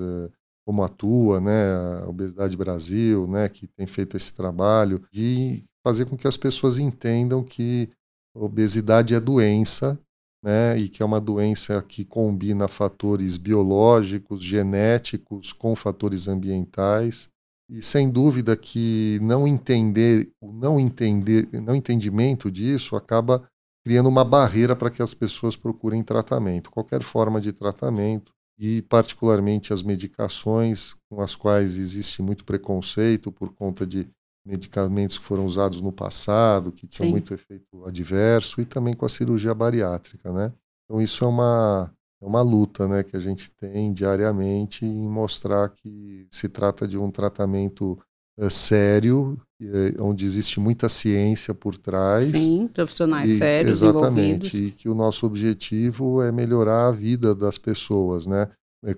como 0.67 0.85
a 0.85 0.89
tua, 0.91 1.41
né, 1.41 2.03
a 2.05 2.07
Obesidade 2.07 2.55
Brasil, 2.55 3.27
né, 3.27 3.49
que 3.49 3.67
tem 3.67 3.87
feito 3.87 4.15
esse 4.15 4.35
trabalho 4.35 5.03
de 5.11 5.65
fazer 5.83 6.05
com 6.05 6.19
que 6.19 6.29
as 6.29 6.37
pessoas 6.37 6.77
entendam 6.77 7.43
que 7.43 7.89
obesidade 8.35 9.15
é 9.15 9.21
doença 9.21 9.99
né, 10.43 10.79
e 10.79 10.89
que 10.89 11.03
é 11.03 11.07
uma 11.07 11.21
doença 11.21 11.83
que 11.83 12.05
combina 12.05 12.67
fatores 12.67 13.37
biológicos, 13.37 14.43
genéticos 14.43 15.53
com 15.53 15.77
fatores 15.77 16.29
ambientais. 16.29 17.29
E 17.69 17.83
sem 17.83 18.11
dúvida 18.11 18.57
que 18.57 19.19
não 19.23 19.47
entender, 19.47 20.31
o 20.41 20.53
não 20.53 20.81
entender, 20.81 21.49
não 21.53 21.75
entendimento 21.75 22.51
disso 22.51 22.97
acaba 22.97 23.49
criando 23.85 24.09
uma 24.09 24.25
barreira 24.25 24.75
para 24.75 24.91
que 24.91 25.03
as 25.03 25.15
pessoas 25.15 25.57
procurem 25.57 26.03
tratamento, 26.03 26.71
qualquer 26.71 27.03
forma 27.03 27.41
de 27.41 27.53
tratamento, 27.53 28.33
e 28.59 28.83
particularmente 28.83 29.73
as 29.73 29.83
medicações 29.83 30.95
com 31.09 31.23
as 31.23 31.35
quais 31.35 31.79
existe 31.79 32.21
muito 32.21 32.45
preconceito 32.45 33.33
por 33.33 33.55
conta 33.55 33.87
de 33.87 34.07
medicamentos 34.51 35.17
que 35.19 35.25
foram 35.25 35.47
usados 35.47 35.81
no 35.81 35.93
passado, 35.93 36.73
que 36.73 36.87
tinham 36.87 37.07
Sim. 37.07 37.13
muito 37.13 37.33
efeito 37.33 37.85
adverso, 37.87 38.61
e 38.61 38.65
também 38.65 38.93
com 38.93 39.07
a 39.07 39.09
cirurgia 39.09 39.55
bariátrica, 39.55 40.33
né? 40.33 40.53
Então 40.85 41.01
isso 41.01 41.25
é 41.25 41.29
uma, 41.29 41.93
é 42.21 42.27
uma 42.27 42.43
luta, 42.43 42.89
né, 42.89 43.05
que 43.05 43.17
a 43.17 43.21
gente 43.21 43.51
tem 43.53 43.93
diariamente 43.93 44.85
em 44.85 45.09
mostrar 45.09 45.69
que 45.69 46.27
se 46.31 46.49
trata 46.49 46.87
de 46.87 46.99
um 46.99 47.11
tratamento 47.11 47.97
é, 48.37 48.51
sério, 48.51 49.41
é, 49.61 50.03
onde 50.03 50.27
existe 50.27 50.59
muita 50.59 50.89
ciência 50.89 51.55
por 51.55 51.77
trás. 51.77 52.27
Sim, 52.27 52.69
profissionais 52.73 53.31
e, 53.31 53.37
sérios 53.37 53.83
Exatamente, 53.83 54.57
e 54.57 54.71
que 54.73 54.89
o 54.89 54.95
nosso 54.95 55.27
objetivo 55.27 56.23
é 56.23 56.33
melhorar 56.33 56.89
a 56.89 56.91
vida 56.91 57.35
das 57.35 57.57
pessoas, 57.57 58.27
né, 58.27 58.49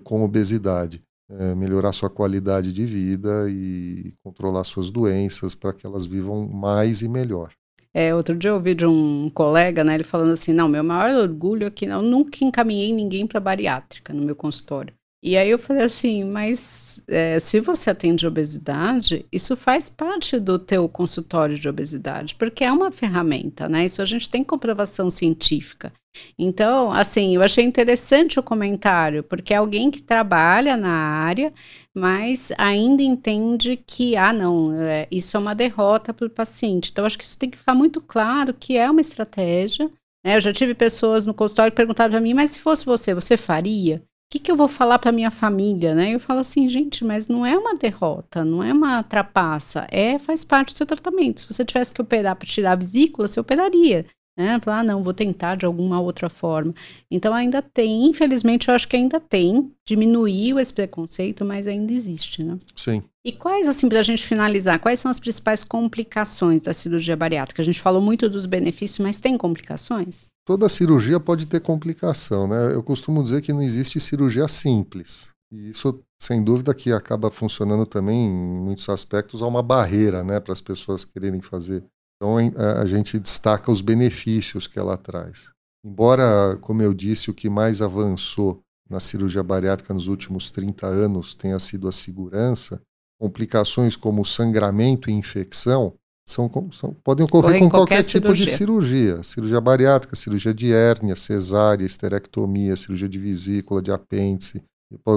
com 0.03 0.23
obesidade. 0.23 1.03
É, 1.29 1.55
melhorar 1.55 1.91
sua 1.91 2.09
qualidade 2.09 2.73
de 2.73 2.85
vida 2.85 3.47
e 3.49 4.13
controlar 4.23 4.63
suas 4.63 4.89
doenças 4.89 5.55
para 5.55 5.73
que 5.73 5.85
elas 5.85 6.05
vivam 6.05 6.47
mais 6.47 7.01
e 7.01 7.07
melhor. 7.07 7.51
É, 7.93 8.13
outro 8.13 8.35
dia 8.35 8.49
eu 8.49 8.55
ouvi 8.55 8.73
de 8.73 8.87
um 8.87 9.29
colega, 9.29 9.83
né, 9.83 9.93
ele 9.93 10.03
falando 10.03 10.31
assim, 10.31 10.51
não, 10.51 10.67
meu 10.67 10.83
maior 10.83 11.15
orgulho 11.15 11.67
é 11.67 11.69
que 11.69 11.85
eu 11.85 12.01
nunca 12.01 12.43
encaminhei 12.43 12.91
ninguém 12.91 13.27
para 13.27 13.39
bariátrica 13.39 14.11
no 14.11 14.23
meu 14.23 14.35
consultório. 14.35 14.93
E 15.25 15.37
aí 15.37 15.49
eu 15.49 15.57
falei 15.57 15.83
assim, 15.83 16.25
mas 16.25 17.01
é, 17.07 17.39
se 17.39 17.61
você 17.61 17.89
atende 17.89 18.27
obesidade, 18.27 19.25
isso 19.31 19.55
faz 19.55 19.89
parte 19.89 20.37
do 20.37 20.59
teu 20.59 20.89
consultório 20.89 21.57
de 21.57 21.69
obesidade, 21.69 22.35
porque 22.35 22.61
é 22.61 22.69
uma 22.69 22.91
ferramenta, 22.91 23.69
né? 23.69 23.85
Isso 23.85 24.01
a 24.01 24.05
gente 24.05 24.29
tem 24.29 24.43
comprovação 24.43 25.09
científica. 25.09 25.93
Então, 26.37 26.91
assim, 26.91 27.35
eu 27.35 27.41
achei 27.41 27.63
interessante 27.63 28.37
o 28.37 28.43
comentário, 28.43 29.23
porque 29.23 29.53
é 29.53 29.57
alguém 29.57 29.89
que 29.89 30.03
trabalha 30.03 30.75
na 30.75 30.91
área, 30.91 31.53
mas 31.95 32.51
ainda 32.57 33.01
entende 33.01 33.81
que, 33.87 34.17
ah, 34.17 34.33
não, 34.33 34.73
é, 34.73 35.07
isso 35.09 35.37
é 35.37 35.39
uma 35.39 35.55
derrota 35.55 36.13
para 36.13 36.27
o 36.27 36.29
paciente. 36.29 36.91
Então, 36.91 37.05
acho 37.05 37.17
que 37.17 37.23
isso 37.23 37.37
tem 37.37 37.49
que 37.49 37.57
ficar 37.57 37.73
muito 37.73 38.01
claro 38.01 38.53
que 38.53 38.77
é 38.77 38.91
uma 38.91 39.01
estratégia. 39.01 39.89
Né? 40.21 40.35
Eu 40.35 40.41
já 40.41 40.51
tive 40.51 40.73
pessoas 40.73 41.25
no 41.25 41.33
consultório 41.33 41.71
que 41.71 41.77
perguntavam 41.77 42.11
para 42.11 42.21
mim, 42.21 42.33
mas 42.33 42.51
se 42.51 42.59
fosse 42.59 42.85
você, 42.85 43.13
você 43.13 43.37
faria? 43.37 44.03
Que, 44.33 44.39
que 44.39 44.51
eu 44.51 44.55
vou 44.55 44.67
falar 44.67 44.97
para 44.97 45.11
minha 45.11 45.29
família, 45.29 45.93
né? 45.93 46.15
Eu 46.15 46.19
falo 46.19 46.39
assim, 46.39 46.67
gente, 46.67 47.05
mas 47.05 47.27
não 47.27 47.45
é 47.45 47.55
uma 47.55 47.75
derrota, 47.75 48.43
não 48.43 48.63
é 48.63 48.73
uma 48.73 49.03
trapaça, 49.03 49.85
é 49.91 50.17
faz 50.17 50.43
parte 50.43 50.73
do 50.73 50.77
seu 50.77 50.87
tratamento. 50.87 51.41
Se 51.41 51.53
você 51.53 51.63
tivesse 51.63 51.93
que 51.93 52.01
operar 52.01 52.35
para 52.35 52.47
tirar 52.47 52.71
a 52.71 52.75
vesícula, 52.75 53.27
você 53.27 53.39
operaria. 53.39 54.07
Né? 54.37 54.59
Falar, 54.61 54.79
ah, 54.79 54.83
não, 54.83 55.03
vou 55.03 55.13
tentar 55.13 55.55
de 55.55 55.65
alguma 55.65 55.99
outra 55.99 56.27
forma. 56.27 56.73
Então 57.09 57.33
ainda 57.33 57.61
tem, 57.61 58.07
infelizmente, 58.07 58.67
eu 58.67 58.73
acho 58.73 58.87
que 58.87 58.95
ainda 58.95 59.19
tem, 59.19 59.71
diminuiu 59.85 60.59
esse 60.59 60.73
preconceito, 60.73 61.45
mas 61.45 61.67
ainda 61.67 61.93
existe, 61.93 62.43
né? 62.43 62.57
Sim. 62.75 63.03
E 63.23 63.31
quais, 63.31 63.67
assim, 63.67 63.87
para 63.87 63.99
a 63.99 64.03
gente 64.03 64.23
finalizar, 64.23 64.79
quais 64.79 64.99
são 64.99 65.09
as 65.09 65.19
principais 65.19 65.63
complicações 65.63 66.61
da 66.63 66.73
cirurgia 66.73 67.15
bariátrica? 67.15 67.61
A 67.61 67.65
gente 67.65 67.79
falou 67.79 68.01
muito 68.01 68.27
dos 68.27 68.45
benefícios, 68.45 68.99
mas 68.99 69.19
tem 69.19 69.37
complicações? 69.37 70.27
Toda 70.45 70.67
cirurgia 70.67 71.19
pode 71.19 71.45
ter 71.45 71.61
complicação, 71.61 72.47
né? 72.47 72.73
Eu 72.73 72.83
costumo 72.83 73.23
dizer 73.23 73.41
que 73.41 73.53
não 73.53 73.61
existe 73.61 73.99
cirurgia 73.99 74.47
simples. 74.49 75.29
E 75.53 75.69
isso, 75.69 76.03
sem 76.19 76.43
dúvida, 76.43 76.73
que 76.73 76.91
acaba 76.91 77.29
funcionando 77.29 77.85
também, 77.85 78.25
em 78.25 78.59
muitos 78.61 78.89
aspectos, 78.89 79.43
há 79.43 79.47
uma 79.47 79.61
barreira, 79.61 80.23
né, 80.23 80.39
para 80.39 80.51
as 80.51 80.59
pessoas 80.59 81.05
quererem 81.05 81.41
fazer. 81.41 81.83
Então, 82.15 82.37
a 82.81 82.85
gente 82.85 83.19
destaca 83.19 83.71
os 83.71 83.81
benefícios 83.81 84.67
que 84.67 84.79
ela 84.79 84.97
traz. 84.97 85.51
Embora, 85.85 86.57
como 86.61 86.81
eu 86.81 86.93
disse, 86.93 87.29
o 87.29 87.33
que 87.33 87.49
mais 87.49 87.81
avançou 87.81 88.61
na 88.89 88.99
cirurgia 88.99 89.43
bariátrica 89.43 89.93
nos 89.93 90.07
últimos 90.07 90.49
30 90.49 90.87
anos 90.87 91.35
tenha 91.35 91.59
sido 91.59 91.87
a 91.87 91.91
segurança, 91.91 92.81
complicações 93.19 93.95
como 93.95 94.25
sangramento 94.25 95.09
e 95.09 95.13
infecção 95.13 95.93
são, 96.25 96.49
são, 96.71 96.93
podem 97.03 97.25
ocorrer 97.25 97.59
com 97.59 97.69
qualquer, 97.69 97.97
qualquer 97.97 98.03
tipo 98.03 98.27
cirurgia. 98.27 98.45
de 98.45 98.51
cirurgia. 98.51 99.23
Cirurgia 99.23 99.59
bariátrica, 99.59 100.15
cirurgia 100.15 100.53
de 100.53 100.71
hérnia, 100.71 101.15
cesárea, 101.15 101.85
esterectomia, 101.85 102.77
cirurgia 102.77 103.09
de 103.09 103.19
vesícula, 103.19 103.81
de 103.81 103.91
apêndice. 103.91 104.63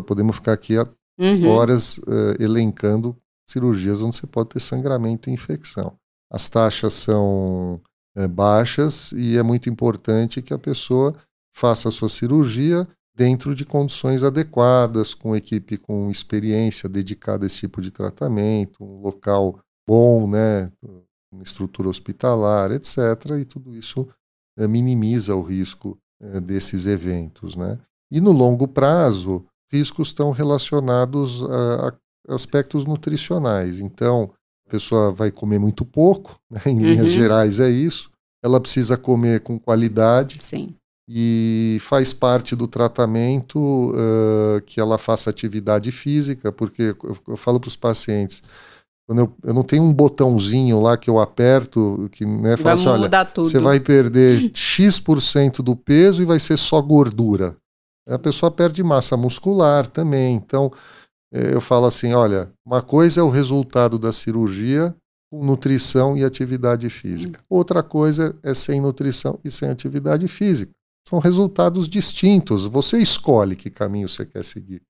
Podemos 0.06 0.36
ficar 0.36 0.52
aqui 0.52 0.74
uhum. 1.18 1.48
horas 1.48 1.98
uh, 1.98 2.34
elencando 2.40 3.16
cirurgias 3.48 4.02
onde 4.02 4.16
você 4.16 4.26
pode 4.26 4.48
ter 4.48 4.60
sangramento 4.60 5.30
e 5.30 5.32
infecção. 5.32 5.96
As 6.30 6.48
taxas 6.48 6.92
são 6.94 7.80
uh, 8.16 8.28
baixas 8.28 9.12
e 9.12 9.36
é 9.36 9.42
muito 9.42 9.68
importante 9.68 10.42
que 10.42 10.52
a 10.52 10.58
pessoa 10.58 11.14
faça 11.54 11.88
a 11.88 11.92
sua 11.92 12.08
cirurgia 12.08 12.86
dentro 13.14 13.54
de 13.54 13.64
condições 13.64 14.22
adequadas, 14.22 15.14
com 15.14 15.34
equipe 15.34 15.78
com 15.78 16.10
experiência 16.10 16.88
dedicada 16.88 17.44
a 17.44 17.46
esse 17.46 17.60
tipo 17.60 17.80
de 17.80 17.90
tratamento, 17.90 18.84
um 18.84 19.00
local 19.00 19.58
bom, 19.88 20.28
né, 20.28 20.70
uma 21.32 21.42
estrutura 21.42 21.88
hospitalar, 21.88 22.72
etc. 22.72 22.98
E 23.40 23.44
tudo 23.44 23.74
isso 23.74 24.06
é, 24.58 24.66
minimiza 24.66 25.34
o 25.34 25.42
risco 25.42 25.98
é, 26.20 26.40
desses 26.40 26.86
eventos, 26.86 27.56
né? 27.56 27.78
E 28.10 28.20
no 28.20 28.32
longo 28.32 28.68
prazo, 28.68 29.44
riscos 29.72 30.08
estão 30.08 30.30
relacionados 30.30 31.42
a, 31.42 31.88
a 31.88 32.34
aspectos 32.34 32.84
nutricionais. 32.84 33.80
Então, 33.80 34.32
a 34.66 34.70
pessoa 34.70 35.12
vai 35.12 35.30
comer 35.30 35.58
muito 35.58 35.84
pouco, 35.84 36.38
né? 36.50 36.60
em 36.66 36.78
linhas 36.78 37.08
uhum. 37.08 37.14
gerais 37.14 37.60
é 37.60 37.70
isso. 37.70 38.10
Ela 38.42 38.60
precisa 38.60 38.96
comer 38.96 39.40
com 39.40 39.58
qualidade. 39.58 40.38
Sim. 40.40 40.74
E 41.08 41.78
faz 41.80 42.12
parte 42.12 42.56
do 42.56 42.66
tratamento 42.66 43.92
uh, 43.92 44.60
que 44.66 44.80
ela 44.80 44.98
faça 44.98 45.30
atividade 45.30 45.92
física, 45.92 46.50
porque 46.50 46.96
eu, 47.02 47.16
eu 47.28 47.36
falo 47.36 47.60
para 47.60 47.68
os 47.68 47.76
pacientes, 47.76 48.42
quando 49.06 49.20
eu, 49.20 49.32
eu 49.44 49.54
não 49.54 49.62
tenho 49.62 49.84
um 49.84 49.92
botãozinho 49.92 50.80
lá 50.80 50.96
que 50.96 51.08
eu 51.08 51.20
aperto, 51.20 52.08
que 52.10 52.26
né, 52.26 52.56
fala 52.56 52.72
assim, 52.72 52.88
olha, 52.88 53.24
tudo. 53.24 53.48
você 53.48 53.60
vai 53.60 53.78
perder 53.78 54.50
X% 54.52 55.62
do 55.62 55.76
peso 55.76 56.22
e 56.22 56.24
vai 56.24 56.40
ser 56.40 56.56
só 56.56 56.80
gordura. 56.80 57.56
A 58.08 58.18
pessoa 58.18 58.50
perde 58.50 58.82
massa 58.82 59.16
muscular 59.16 59.86
também. 59.86 60.34
Então, 60.34 60.72
eu 61.32 61.60
falo 61.60 61.86
assim, 61.86 62.12
olha, 62.12 62.50
uma 62.64 62.82
coisa 62.82 63.20
é 63.20 63.22
o 63.22 63.28
resultado 63.28 63.98
da 63.98 64.12
cirurgia 64.12 64.94
com 65.30 65.44
nutrição 65.44 66.16
e 66.16 66.24
atividade 66.24 66.88
física. 66.88 67.40
Outra 67.48 67.82
coisa 67.82 68.36
é 68.42 68.54
sem 68.54 68.80
nutrição 68.80 69.38
e 69.44 69.50
sem 69.50 69.68
atividade 69.68 70.28
física. 70.28 70.72
São 71.08 71.18
resultados 71.18 71.88
distintos. 71.88 72.66
Você 72.66 72.98
escolhe 72.98 73.56
que 73.56 73.70
caminho 73.70 74.08
você 74.08 74.24
quer 74.24 74.44
seguir. 74.44 74.82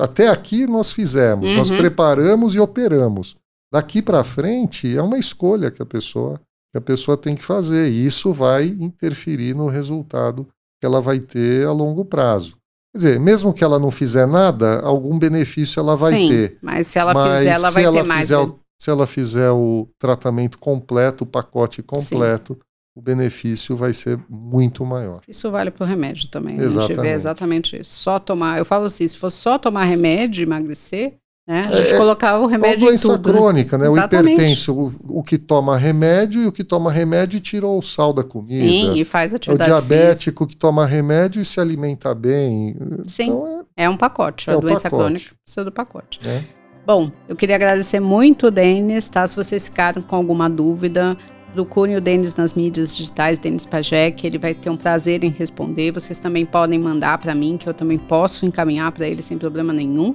Até 0.00 0.28
aqui 0.28 0.66
nós 0.66 0.92
fizemos, 0.92 1.50
uhum. 1.50 1.56
nós 1.56 1.70
preparamos 1.70 2.54
e 2.54 2.60
operamos. 2.60 3.36
Daqui 3.72 4.02
para 4.02 4.24
frente 4.24 4.96
é 4.96 5.00
uma 5.00 5.18
escolha 5.18 5.70
que 5.70 5.82
a 5.82 5.86
pessoa 5.86 6.40
que 6.72 6.78
a 6.78 6.80
pessoa 6.80 7.16
tem 7.16 7.34
que 7.34 7.42
fazer 7.42 7.90
e 7.90 8.06
isso 8.06 8.32
vai 8.32 8.66
interferir 8.66 9.54
no 9.54 9.66
resultado 9.66 10.46
que 10.80 10.86
ela 10.86 11.00
vai 11.00 11.18
ter 11.18 11.66
a 11.66 11.72
longo 11.72 12.04
prazo. 12.04 12.56
Quer 12.92 12.98
dizer, 12.98 13.20
mesmo 13.20 13.54
que 13.54 13.62
ela 13.62 13.78
não 13.78 13.90
fizer 13.90 14.26
nada, 14.26 14.80
algum 14.80 15.18
benefício 15.18 15.78
ela 15.78 15.94
vai 15.94 16.14
Sim, 16.14 16.28
ter. 16.28 16.58
Mas 16.60 16.88
se 16.88 16.98
ela 16.98 17.14
mas 17.14 17.38
fizer, 17.38 17.50
ela 17.50 17.70
vai 17.70 17.84
ela 17.84 17.96
ter 17.96 18.02
mais. 18.06 18.30
O, 18.32 18.58
se 18.78 18.90
ela 18.90 19.06
fizer 19.06 19.50
o 19.50 19.88
tratamento 19.98 20.58
completo, 20.58 21.22
o 21.24 21.26
pacote 21.26 21.82
completo, 21.82 22.54
Sim. 22.54 22.60
o 22.96 23.00
benefício 23.02 23.76
vai 23.76 23.92
ser 23.92 24.18
muito 24.28 24.84
maior. 24.84 25.20
Isso 25.28 25.50
vale 25.50 25.70
para 25.70 25.84
o 25.84 25.86
remédio 25.88 26.28
também. 26.28 26.56
Exatamente. 26.56 26.78
A 26.78 26.94
gente 26.94 27.00
vê 27.00 27.12
exatamente 27.12 27.76
isso. 27.78 27.92
Só 27.92 28.18
tomar, 28.18 28.58
eu 28.58 28.64
falo 28.64 28.86
assim, 28.86 29.06
se 29.06 29.16
for 29.16 29.30
só 29.30 29.56
tomar 29.56 29.84
remédio 29.84 30.40
e 30.40 30.44
emagrecer, 30.44 31.19
né? 31.50 31.68
A 31.68 31.74
gente 31.74 31.94
é, 31.94 31.96
colocava 31.96 32.38
o 32.38 32.46
remédio 32.46 32.74
é 32.74 32.78
uma 32.78 32.86
doença 32.90 33.08
tudo, 33.08 33.32
né? 33.32 33.38
crônica, 33.38 33.76
né? 33.76 33.88
né? 33.88 33.90
O 33.90 33.98
hipertenso, 33.98 34.72
o, 34.72 35.18
o, 35.18 35.22
que 35.24 35.36
toma 35.36 35.76
remédio 35.76 36.40
e 36.42 36.46
o 36.46 36.52
que 36.52 36.62
toma 36.62 36.92
remédio 36.92 37.40
tirou 37.40 37.76
o 37.76 37.82
sal 37.82 38.12
da 38.12 38.22
comida. 38.22 38.64
Sim, 38.64 38.92
e 38.94 39.04
faz 39.04 39.34
atividade 39.34 39.68
O 39.68 39.74
diabético 39.74 40.44
física. 40.44 40.46
que 40.46 40.56
toma 40.56 40.86
remédio 40.86 41.42
e 41.42 41.44
se 41.44 41.58
alimenta 41.58 42.14
bem. 42.14 42.76
Sim, 43.04 43.24
então 43.24 43.66
é, 43.76 43.82
é, 43.82 43.90
um 43.90 43.96
pacote. 43.96 44.48
É 44.48 44.52
a 44.52 44.56
doença 44.58 44.84
pacote. 44.84 45.02
crônica 45.02 45.34
precisa 45.44 45.64
do 45.64 45.72
pacote. 45.72 46.20
É. 46.24 46.44
Bom, 46.86 47.10
eu 47.28 47.34
queria 47.34 47.56
agradecer 47.56 47.98
muito 47.98 48.46
o 48.46 48.50
Denis, 48.52 49.08
tá? 49.08 49.26
Se 49.26 49.34
vocês 49.34 49.66
ficaram 49.66 50.02
com 50.02 50.14
alguma 50.14 50.48
dúvida, 50.48 51.16
procurem 51.52 51.96
o 51.96 52.00
Denis 52.00 52.36
nas 52.36 52.54
mídias 52.54 52.96
digitais, 52.96 53.40
Denis 53.40 53.66
Pajek, 53.66 54.24
ele 54.24 54.38
vai 54.38 54.54
ter 54.54 54.70
um 54.70 54.76
prazer 54.76 55.24
em 55.24 55.30
responder. 55.30 55.90
Vocês 55.90 56.20
também 56.20 56.46
podem 56.46 56.78
mandar 56.78 57.18
para 57.18 57.34
mim, 57.34 57.56
que 57.56 57.68
eu 57.68 57.74
também 57.74 57.98
posso 57.98 58.46
encaminhar 58.46 58.92
para 58.92 59.08
ele 59.08 59.20
sem 59.20 59.36
problema 59.36 59.72
nenhum. 59.72 60.14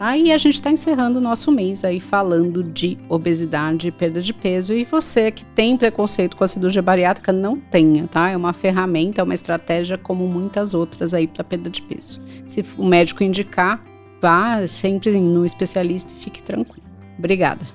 Aí 0.00 0.32
a 0.32 0.38
gente 0.38 0.54
está 0.54 0.70
encerrando 0.70 1.18
o 1.18 1.20
nosso 1.22 1.52
mês 1.52 1.84
aí 1.84 2.00
falando 2.00 2.64
de 2.64 2.96
obesidade 3.06 3.88
e 3.88 3.92
perda 3.92 4.22
de 4.22 4.32
peso. 4.32 4.72
E 4.72 4.82
você 4.82 5.30
que 5.30 5.44
tem 5.44 5.76
preconceito 5.76 6.38
com 6.38 6.42
a 6.42 6.48
cirurgia 6.48 6.80
bariátrica, 6.80 7.30
não 7.34 7.60
tenha, 7.60 8.06
tá? 8.06 8.30
É 8.30 8.36
uma 8.36 8.54
ferramenta, 8.54 9.20
é 9.20 9.24
uma 9.24 9.34
estratégia 9.34 9.98
como 9.98 10.26
muitas 10.26 10.72
outras 10.72 11.12
aí 11.12 11.28
para 11.28 11.44
perda 11.44 11.68
de 11.68 11.82
peso. 11.82 12.18
Se 12.46 12.64
o 12.78 12.86
médico 12.86 13.22
indicar, 13.22 13.84
vá 14.22 14.66
sempre 14.66 15.20
no 15.20 15.44
especialista 15.44 16.14
e 16.14 16.16
fique 16.16 16.42
tranquilo. 16.42 16.86
Obrigada. 17.18 17.66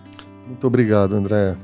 Muito 0.47 0.65
obrigado, 0.65 1.13
André. 1.13 1.55